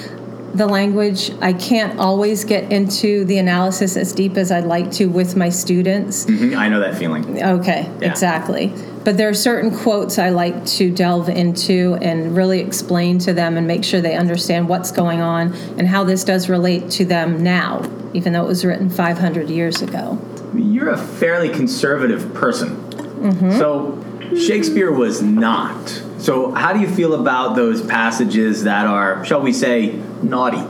[0.55, 1.31] the language.
[1.43, 5.51] I can't always get into the analysis as deep as I'd like to with my
[5.51, 6.25] students.
[6.25, 7.43] Mhm, I know that feeling.
[7.43, 8.09] Okay, Yeah.
[8.09, 8.73] exactly.
[9.05, 13.57] But there are certain quotes I like to delve into and really explain to them
[13.57, 17.43] and make sure they understand what's going on and how this does relate to them
[17.43, 17.83] now,
[18.15, 20.19] even though it was written 500 years ago.
[20.57, 22.77] You're a fairly conservative person.
[23.21, 23.59] Mhm.
[23.59, 23.99] So
[24.37, 26.03] Shakespeare was not.
[26.19, 30.63] So how do you feel about those passages that are, shall we say, naughty?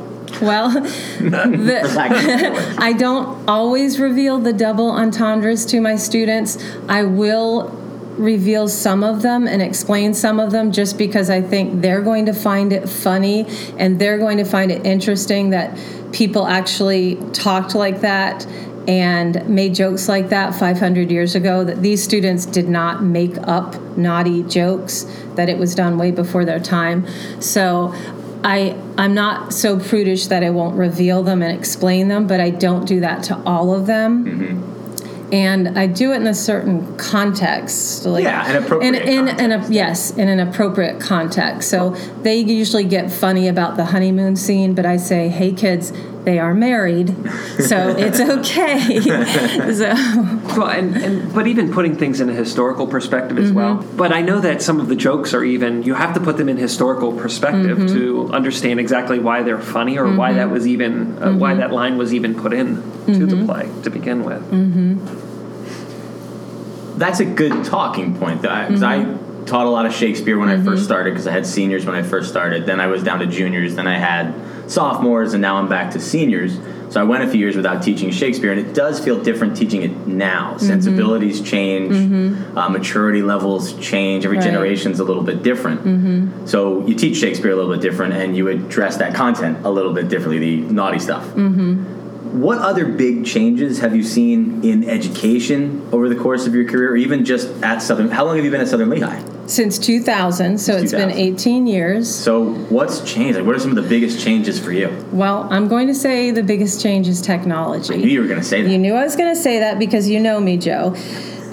[0.42, 2.74] Well, the, For lack of a better word.
[2.78, 6.59] I don't always reveal the double entendres to my students.
[6.88, 7.70] I will
[8.18, 12.26] reveal some of them and explain some of them just because I think they're going
[12.26, 13.46] to find it funny
[13.78, 15.78] and they're going to find it interesting that
[16.12, 18.46] people actually talked like that
[18.88, 23.96] and made jokes like that 500 years ago that these students did not make up
[23.96, 27.07] naughty jokes that it was done way before their time
[27.40, 27.92] so
[28.46, 32.51] I I'm not so prudish that I won't reveal them and explain them, but I
[32.51, 34.25] don't do that to all of them.
[34.25, 35.33] Mm-hmm.
[35.35, 39.53] And I do it in a certain context, like Yeah, an appropriate in, in, in
[39.53, 41.68] a yes, in an appropriate context.
[41.68, 41.90] So
[42.22, 45.92] they usually get funny about the honeymoon scene, but I say, "Hey, kids,
[46.27, 47.15] they are married,
[47.61, 49.01] so it's okay."
[49.73, 49.95] so,
[50.59, 53.77] Well, and, and but even putting things in a historical perspective as well.
[53.97, 56.49] But I know that some of the jokes are even you have to put them
[56.49, 57.93] in historical perspective Mhm.
[57.95, 60.37] to understand exactly why they're funny or why Mhm.
[60.37, 61.59] that was even uh, why Mhm.
[61.59, 63.47] that line was even put in to the Mhm.
[63.47, 64.43] play to begin with.
[66.99, 69.05] That's a good talking point, though, because I
[69.45, 72.03] taught a lot of Shakespeare when I first started, because I had seniors when I
[72.03, 72.67] first started.
[72.67, 73.77] Then I was down to juniors.
[73.77, 74.35] Then I had
[74.66, 76.59] sophomores, and now I'm back to seniors.
[76.88, 79.83] So I went a few years without teaching Shakespeare, and it does feel different teaching
[79.83, 80.57] it now.
[80.57, 81.92] Sensibilities change,
[82.57, 84.24] uh, maturity levels change.
[84.24, 84.44] Every Right.
[84.44, 85.81] generation's a little bit different.
[85.81, 89.70] hmm So you teach Shakespeare a little bit different, and you address that content a
[89.70, 91.24] little bit differently, the naughty stuff.
[91.33, 91.74] hmm
[92.33, 96.90] What other big changes have you seen in education over the course of your career,
[96.92, 98.11] or even just at Southern?
[98.11, 99.20] How long have you been at Southern Lehigh?
[99.46, 102.12] Since 2000, so Since it's been 18 years.
[102.12, 103.38] So what's changed?
[103.38, 104.88] Like, what are some of the biggest changes for you?
[105.12, 107.96] Well, I'm going to say the biggest change is I technology.
[107.96, 108.70] knew you were going to say that.
[108.70, 110.94] You knew I was going to say that because you know me, Joe.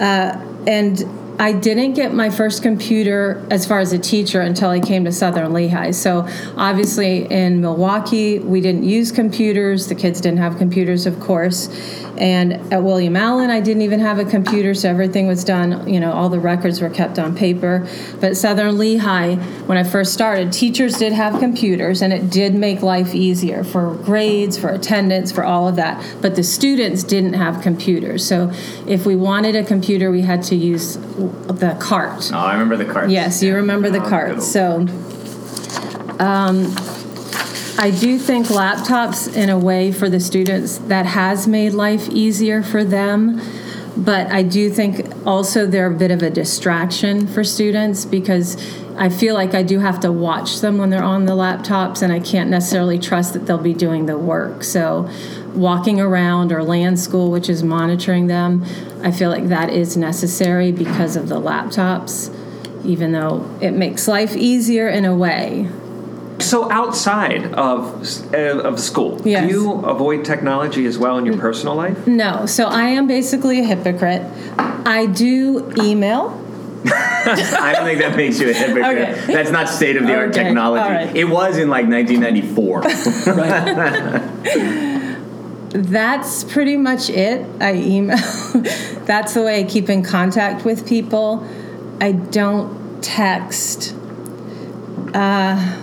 [0.00, 1.04] Uh, and
[1.38, 5.12] I didn't get my first computer as far as a teacher until I came to
[5.12, 5.90] Southern Lehigh.
[5.90, 9.88] So obviously in Milwaukee, we didn't use computers.
[9.88, 11.68] The kids didn't have computers, of course.
[12.18, 15.98] And at William Allen, I didn't even have a computer, so everything was done, you
[15.98, 17.88] know, all the records were kept on paper.
[18.20, 19.34] But Southern Lehigh,
[19.66, 23.94] when I first started, teachers did have computers, and it did make life easier for
[23.94, 26.04] grades, for attendance, for all of that.
[26.20, 28.26] But the students didn't have computers.
[28.26, 28.52] So
[28.86, 32.30] if we wanted a computer, we had to use the cart.
[32.32, 33.10] Oh, I remember the cart.
[33.10, 34.42] Yes, you remember the cart.
[34.42, 34.86] So
[36.18, 36.74] um,
[37.76, 42.62] I do think laptops, in a way, for the students, that has made life easier
[42.62, 43.40] for them.
[43.96, 48.56] But I do think also they're a bit of a distraction for students because
[48.96, 52.12] I feel like I do have to watch them when they're on the laptops, and
[52.12, 54.62] I can't necessarily trust that they'll be doing the work.
[54.62, 55.10] So,
[55.52, 58.64] walking around or LanSchool, which is monitoring them,
[59.02, 62.32] I feel like that is necessary because of the laptops,
[62.84, 65.68] even though it makes life easier in a way.
[66.40, 69.48] So outside of uh, of school, Yes.
[69.48, 72.06] do you avoid technology as well in your personal life?
[72.06, 74.22] No, so I am basically a hypocrite.
[74.58, 76.40] I do email.
[76.86, 79.18] I don't think that makes you a hypocrite.
[79.18, 79.32] Okay.
[79.32, 80.90] That's not state of the art Okay, technology.
[80.92, 81.16] right.
[81.16, 82.82] It was in like 1994.
[85.70, 87.44] That's pretty much it.
[87.60, 88.16] I email.
[89.06, 91.46] That's the way I keep in contact with people.
[92.00, 93.94] I don't text.
[95.14, 95.80] Uh,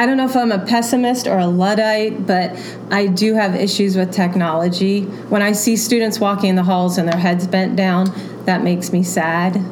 [0.00, 2.56] I don't know if I'm a pessimist or a Luddite, but
[2.90, 5.02] I do have issues with technology.
[5.02, 8.10] When I see students walking in the halls and their heads bent down,
[8.46, 9.56] that makes me sad.
[9.56, 9.66] and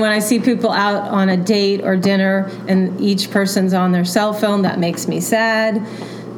[0.00, 4.06] when I see people out on a date or dinner and each person's on their
[4.06, 5.86] cell phone, that makes me sad.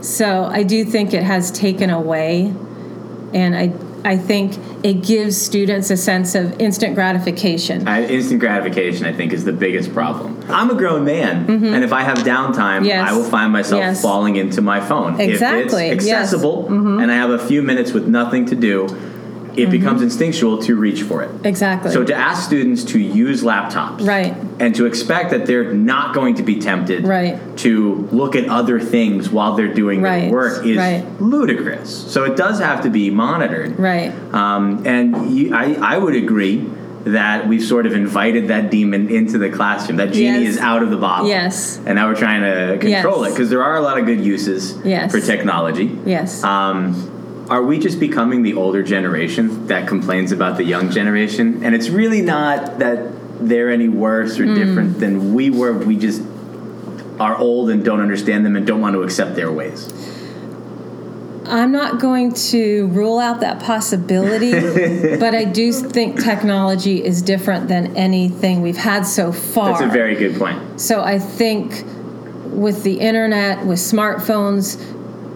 [0.05, 2.53] So I do think it has taken away,
[3.33, 3.69] and I
[4.05, 7.87] I think it gives students a sense of instant gratification.
[7.87, 10.41] I, instant gratification, I think, is the biggest problem.
[10.49, 12.85] I'm a grown man, and if I have downtime, Mm-hmm.
[12.87, 13.11] Yes.
[13.11, 14.03] I will find myself Yes.
[14.03, 15.21] falling into my phone.
[15.21, 16.19] Exactly, If it's yes.
[16.25, 17.03] accessible Mhm.
[17.03, 18.89] and I have a few minutes with nothing to do,
[19.57, 21.31] it becomes instinctual to reach for it.
[21.45, 21.91] Exactly.
[21.91, 24.35] So to ask students to use laptops right.
[24.59, 27.39] and to expect that they're not going to be tempted Right.
[27.59, 31.05] to look at other things while they're doing Right, their work is right.
[31.21, 31.91] ludicrous.
[32.13, 33.79] So it does have to be monitored.
[33.79, 34.13] Right.
[34.33, 36.69] Um, and you, I, I would agree
[37.05, 39.97] that we've sort of invited that demon into the classroom.
[39.97, 40.55] That genie Yes.
[40.55, 41.27] is out of the bottle.
[41.29, 41.79] Yes.
[41.85, 43.31] And now we're trying to control Yes.
[43.33, 45.11] it because there are a lot of good uses Yes.
[45.11, 45.99] for technology.
[46.07, 46.45] Yes.
[46.45, 47.11] Um,
[47.49, 51.63] are we just becoming the older generation that complains about the young generation?
[51.65, 54.55] And it's really not that they're any worse or Mm.
[54.55, 55.73] different than we were.
[55.73, 56.23] We just
[57.19, 59.93] are old and don't understand them and don't want to accept their ways.
[61.45, 64.53] I'm not going to rule out that possibility,
[65.19, 69.71] but I do think technology is different than anything we've had so far.
[69.73, 70.81] That's a very good point.
[70.81, 71.85] So I think
[72.47, 74.79] with the internet, with smartphones,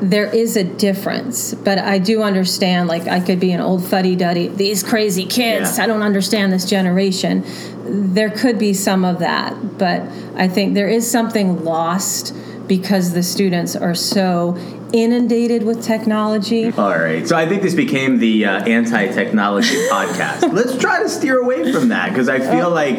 [0.01, 1.55] there is a difference.
[1.55, 4.49] But I do understand, like, I could be an old fuddy duddy.
[4.49, 5.84] These crazy kids, Yeah.
[5.84, 7.44] I don't understand this generation.
[7.84, 9.78] There could be some of that.
[9.78, 10.03] But
[10.36, 12.34] I think there is something lost
[12.66, 14.57] because the students are so
[14.92, 16.72] inundated with technology.
[16.72, 17.26] All right.
[17.26, 20.53] So I think this became the uh, anti-technology podcast.
[20.53, 22.99] Let's try to steer away from that because I feel like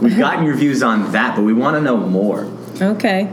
[0.00, 2.50] we've gotten your views on that, but we want to know more.
[2.80, 3.32] Okay.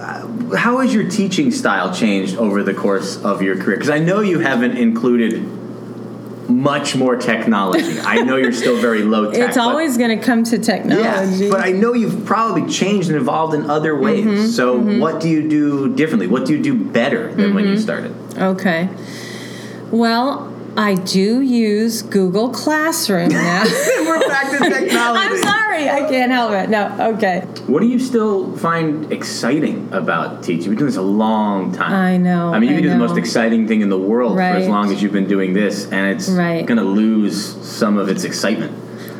[0.00, 3.76] How has your teaching style changed over the course of your career?
[3.76, 5.42] Because I know you haven't included
[6.48, 8.00] much more technology.
[8.00, 9.48] I know you're still very low tech.
[9.48, 11.44] It's always going to come to technology.
[11.44, 14.24] Yeah, but I know you've probably changed and evolved in other ways.
[14.24, 15.00] Mhm, so, mhm.
[15.00, 16.26] what do you do differently?
[16.26, 17.80] What do you do better than when you Mhm.
[17.80, 18.14] started?
[18.38, 18.88] Okay.
[19.90, 23.64] Well, I do use Google Classroom now.
[24.00, 24.90] We're back to technology.
[24.96, 26.70] I'm sorry, I can't help it.
[26.70, 27.40] No, okay.
[27.66, 30.64] What do you still find exciting about teaching?
[30.64, 31.92] You've been doing this a long time.
[31.92, 32.52] I know.
[32.54, 34.90] I mean, you can do the most exciting thing in the world for as long
[34.92, 36.64] as you've been doing this, and it's Right.
[36.64, 38.72] going to lose some of its excitement.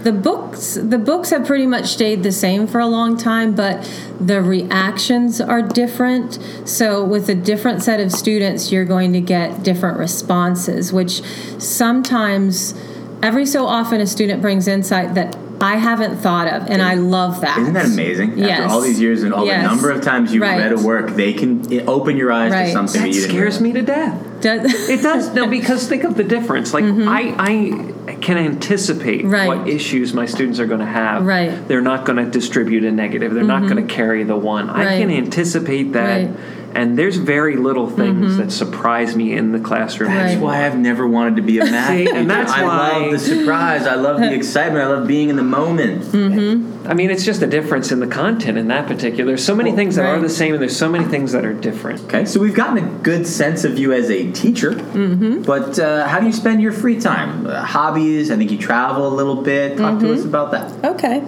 [0.02, 3.86] The books, the books have pretty much stayed the same for a long time, but
[4.18, 6.38] the reactions are different.
[6.64, 11.20] So, with a different set of students, you're going to get different responses, which
[11.58, 12.74] sometimes,
[13.22, 17.42] every so often, a student brings insight that I haven't thought of, and I love
[17.42, 17.58] that.
[17.58, 18.38] Isn't that amazing?
[18.38, 18.60] Yes.
[18.60, 19.62] After all these years and all Yes.
[19.62, 20.58] the number of times you've Right.
[20.58, 22.66] read a work, they can open your eyes Right.
[22.66, 24.14] to something that, That you didn't scares me to death.
[24.42, 26.72] it does no because think of the difference.
[26.72, 27.06] Like mm-hmm.
[27.06, 29.30] I, I can anticipate Mm-hmm.
[29.30, 29.46] Right.
[29.48, 31.24] what issues my students are going to have.
[31.24, 31.66] Right.
[31.68, 33.32] They're not going to distribute a negative.
[33.34, 33.68] They're not Mhm.
[33.70, 34.68] going to carry the one.
[34.70, 36.26] I can anticipate that.
[36.28, 36.36] Right.
[36.72, 38.36] And there's very little things Mhm.
[38.38, 40.10] that surprise me in the classroom.
[40.14, 42.14] That's why I've never wanted to be a math See, teacher.
[42.14, 43.86] and that's I why- love the surprise.
[43.88, 44.84] I love the excitement.
[44.84, 46.02] I love being in the moment.
[46.02, 46.88] Mm-hmm.
[46.88, 49.26] I mean, it's just a difference in the content in that particular.
[49.32, 51.52] There's so many things that are the same, and there's so many things that are
[51.52, 52.02] different.
[52.04, 54.72] Okay, so we've gotten a good sense of you as a teacher.
[54.72, 55.42] Mm-hmm.
[55.42, 57.46] But uh, how do you spend your free time?
[57.46, 58.30] Uh, hobbies?
[58.30, 59.76] I think you travel a little bit.
[59.76, 60.72] Talk to us about that.
[60.94, 61.22] Okay.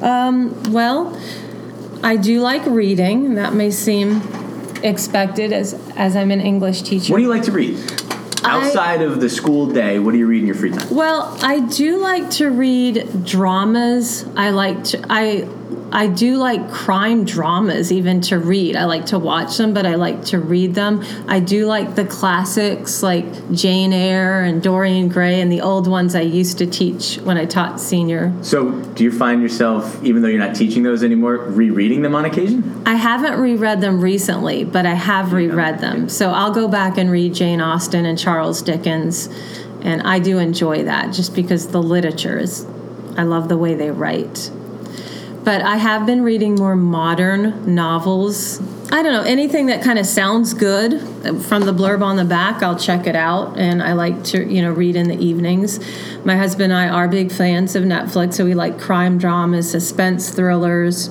[0.00, 1.16] Um, well,
[2.02, 3.34] I do like reading.
[3.34, 4.20] That may seem
[4.84, 7.12] expected as as I'm an English teacher.
[7.12, 7.78] What do you like to read?
[8.44, 10.88] Outside of the school day, what do you read in your free time?
[10.90, 14.26] Well, I do like to read dramas.
[14.36, 15.48] I like to I
[15.92, 18.76] I do like crime dramas even to read.
[18.76, 21.04] I like to watch them, but I like to read them.
[21.28, 26.14] I do like the classics like Jane Eyre and Dorian Gray and the old ones
[26.14, 28.32] I used to teach when I taught senior.
[28.42, 32.24] So, do you find yourself, even though you're not teaching those anymore, rereading them on
[32.24, 32.82] occasion?
[32.86, 36.08] I haven't reread them recently, but I have reread them.
[36.08, 39.28] So I'll go back and read Jane Austen and Charles Dickens,
[39.82, 42.64] and I do enjoy that just because the literature is,
[43.16, 44.50] I love the way they write.
[45.44, 48.60] But I have been reading more modern novels.
[48.92, 51.00] I don't know, anything that kind of sounds good
[51.42, 53.58] from the blurb on the back, I'll check it out.
[53.58, 55.80] And I like to, you know, read in the evenings.
[56.24, 60.30] My husband and I are big fans of Netflix, so we like crime dramas, suspense
[60.30, 61.08] thrillers.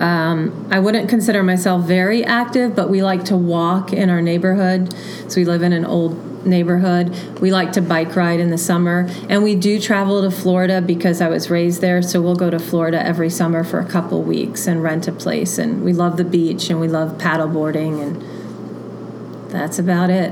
[0.00, 4.94] Um, I wouldn't consider myself very active, but we like to walk in our neighborhood.
[5.28, 7.40] So we live in an old neighborhood.
[7.40, 9.08] We like to bike ride in the summer.
[9.28, 12.02] And we do travel to Florida because I was raised there.
[12.02, 15.58] So we'll go to Florida every summer for a couple weeks and rent a place.
[15.58, 18.02] And we love the beach and we love paddleboarding.
[18.02, 20.30] And that's about it.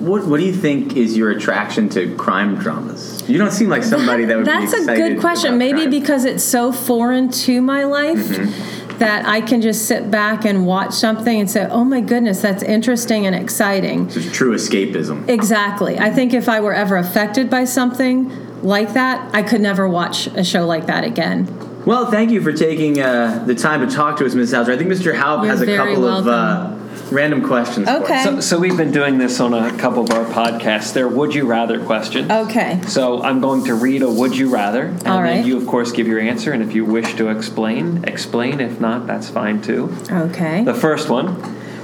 [0.00, 3.22] What What do you think is your attraction to crime dramas?
[3.28, 5.58] You don't seem like somebody that would That's be a good question.
[5.58, 5.90] Maybe crime.
[5.90, 8.79] because it's so foreign to my life Mm-hmm.
[9.00, 12.62] That I can just sit back and watch something and say, "Oh my goodness, that's
[12.62, 15.28] interesting and exciting." It's true escapism.
[15.28, 15.98] Exactly.
[15.98, 18.30] I think if I were ever affected by something
[18.62, 21.48] like that, I could never watch a show like that again.
[21.86, 24.52] Well, thank you for taking uh, the time to talk to us, Ms.
[24.52, 24.74] Howsare.
[24.74, 25.04] I think Mr.
[25.06, 26.76] You're has a couple of uh,
[27.12, 28.22] random questions for.
[28.24, 30.92] So, so we've been doing this on a couple of our podcasts.
[30.92, 32.30] They're would you rather questions.
[32.30, 32.80] Okay.
[32.86, 35.92] So I'm going to read a would you rather, and All then you, of course,
[35.92, 36.52] give your answer.
[36.52, 38.60] And if you wish to explain, explain.
[38.60, 39.94] If not, that's fine too.
[40.10, 40.64] Okay.
[40.64, 41.36] The first one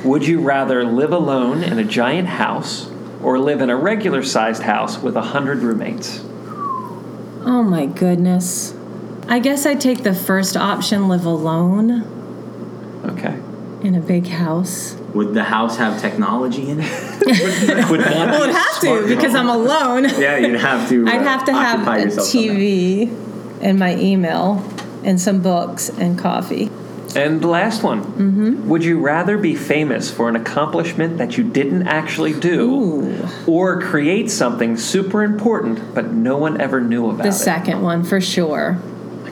[0.05, 2.89] Would you rather live alone in a giant house
[3.23, 6.21] or live in a regular sized house with a 100 roommates?
[7.49, 8.75] Oh my goodness.
[9.29, 12.05] I guess I'd take the first option, live alone
[13.05, 13.37] Okay.
[13.83, 14.97] in a big house.
[15.17, 16.91] Would the house have technology in it?
[17.91, 20.05] would not Well, it'd have to because I'm alone.
[20.19, 21.07] yeah, you'd have to.
[21.07, 22.07] uh, I'd have to have occupy a.
[22.09, 23.09] TV
[23.63, 24.63] and my email
[25.05, 26.71] and some books and coffee.
[27.15, 28.03] And the last one.
[28.05, 28.69] Mm-hmm.
[28.69, 34.31] Would you rather be famous for an accomplishment that you didn't actually do or create
[34.31, 37.33] something super important but no one ever knew about The it?
[37.33, 38.79] second one for sure.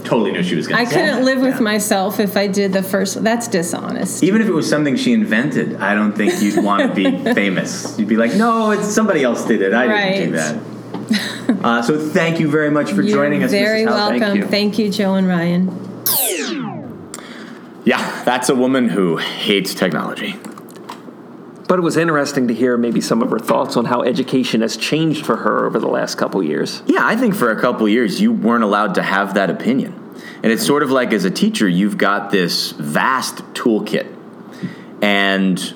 [0.05, 1.25] I totally knew she was going I to say I couldn't that.
[1.25, 3.25] live with myself if I did the first.
[3.25, 4.23] That's dishonest.
[4.23, 7.99] Even if it was something she invented, I don't think you'd want to be famous.
[7.99, 9.73] You'd be like, no, it's somebody else did it.
[9.73, 10.63] I didn't do that.
[11.63, 13.51] Uh, so thank you very much for You're joining us.
[13.51, 13.89] very Mrs.
[13.89, 14.21] House.
[14.21, 14.49] welcome.
[14.49, 15.69] Thank you, Joe and Ryan.
[17.85, 20.37] Yeah, that's a woman who hates technology.
[21.67, 24.77] But it was interesting to hear maybe some of her thoughts on how education has
[24.77, 26.83] changed for her over the last couple years.
[26.87, 30.01] Yeah, I think for a couple years you weren't allowed to have that opinion.
[30.43, 34.07] And it's sort of like as a teacher, you've got this vast toolkit.
[35.01, 35.75] And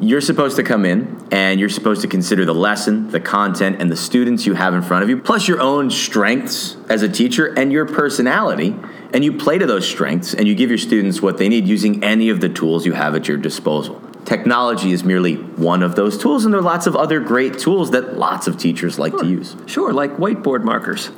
[0.00, 3.90] you're supposed to come in and you're supposed to consider the lesson, the content, and
[3.90, 7.46] the students you have in front of you, plus your own strengths as a teacher
[7.46, 8.76] and your personality.
[9.12, 12.02] And you play to those strengths and you give your students what they need using
[12.04, 14.02] any of the tools you have at your disposal.
[14.26, 17.92] Technology is merely one of those tools, and there are lots of other great tools
[17.92, 19.54] that lots of teachers like to use.
[19.66, 21.12] Sure, like whiteboard markers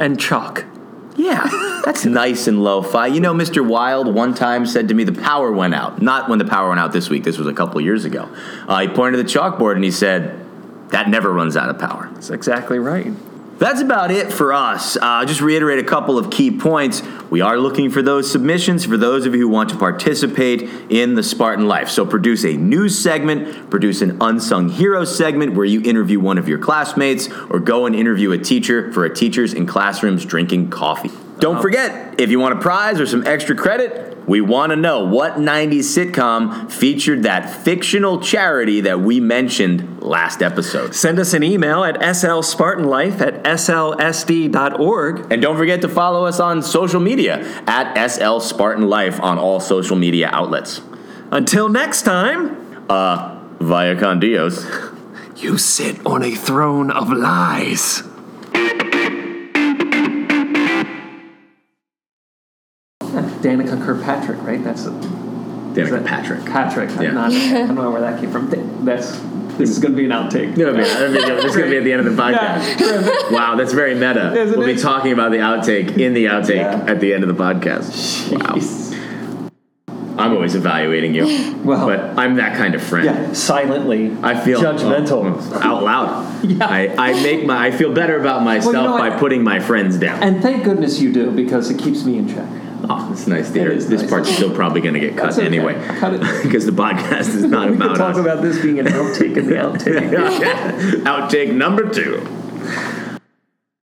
[0.00, 0.64] and chalk.
[1.16, 1.48] Yeah,
[1.84, 3.06] that's nice and lo-fi.
[3.06, 3.64] You know, Mr.
[3.64, 6.80] Wild one time said to me, "The power went out." Not when the power went
[6.80, 7.22] out this week.
[7.22, 8.28] This was a couple years ago.
[8.66, 10.40] Uh, he pointed to the chalkboard and he said,
[10.88, 13.12] "That never runs out of power." That's exactly right.
[13.60, 14.96] That's about it for us.
[14.96, 17.02] Uh, just reiterate a couple of key points.
[17.28, 21.14] We are looking for those submissions for those of you who want to participate in
[21.14, 21.90] the Spartan life.
[21.90, 26.48] So produce a news segment, produce an unsung hero segment where you interview one of
[26.48, 31.10] your classmates, or go and interview a teacher for a teachers in classrooms drinking coffee.
[31.38, 35.04] Don't forget, if you want a prize or some extra credit, we want to know
[35.04, 40.94] what 90s sitcom featured that fictional charity that we mentioned last episode.
[40.94, 45.32] Send us an email at slspartanlife at slsd.org.
[45.32, 49.60] And don't forget to follow us on social media at SL Spartan Life on all
[49.60, 50.80] social media outlets.
[51.30, 54.66] Until next time, uh, vaya con Dios.
[55.36, 58.02] You sit on a throne of lies.
[63.40, 64.62] Danica Kirkpatrick, right?
[64.62, 66.44] That's a, Danica Patrick.
[66.44, 66.90] Patrick.
[66.96, 67.10] I'm Yeah.
[67.12, 68.50] not, I don't know where that came from.
[68.84, 69.18] That's
[69.58, 70.56] this is going to be an outtake.
[70.56, 70.82] No, man,
[71.12, 72.80] this is going to be at the end of the podcast.
[72.80, 74.32] Yeah, Wow, that's very meta.
[74.34, 77.42] Isn't we'll be talking about the outtake in the outtake at the end of the
[77.42, 78.32] podcast.
[78.32, 78.56] Wow.
[80.18, 81.54] I'm always evaluating you.
[81.64, 83.06] Well, but I'm that kind of friend.
[83.06, 84.14] Yeah, silently.
[84.22, 85.38] I feel judgmental.
[85.52, 86.26] oh, out loud.
[86.62, 89.18] I, I make my I feel better about myself know by what?
[89.18, 90.22] putting my friends down.
[90.22, 92.46] And thank goodness you do because it keeps me in check.
[93.00, 93.74] Oh, that's nice to hear.
[93.74, 94.10] This nice.
[94.10, 95.46] part's still probably going to get cut okay.
[95.46, 95.74] anyway.
[95.98, 96.20] Cut it.
[96.42, 98.18] because the podcast is not we about could talk us.
[98.18, 100.10] about this being an outtake in the outtake.
[101.04, 102.26] Outtake number two.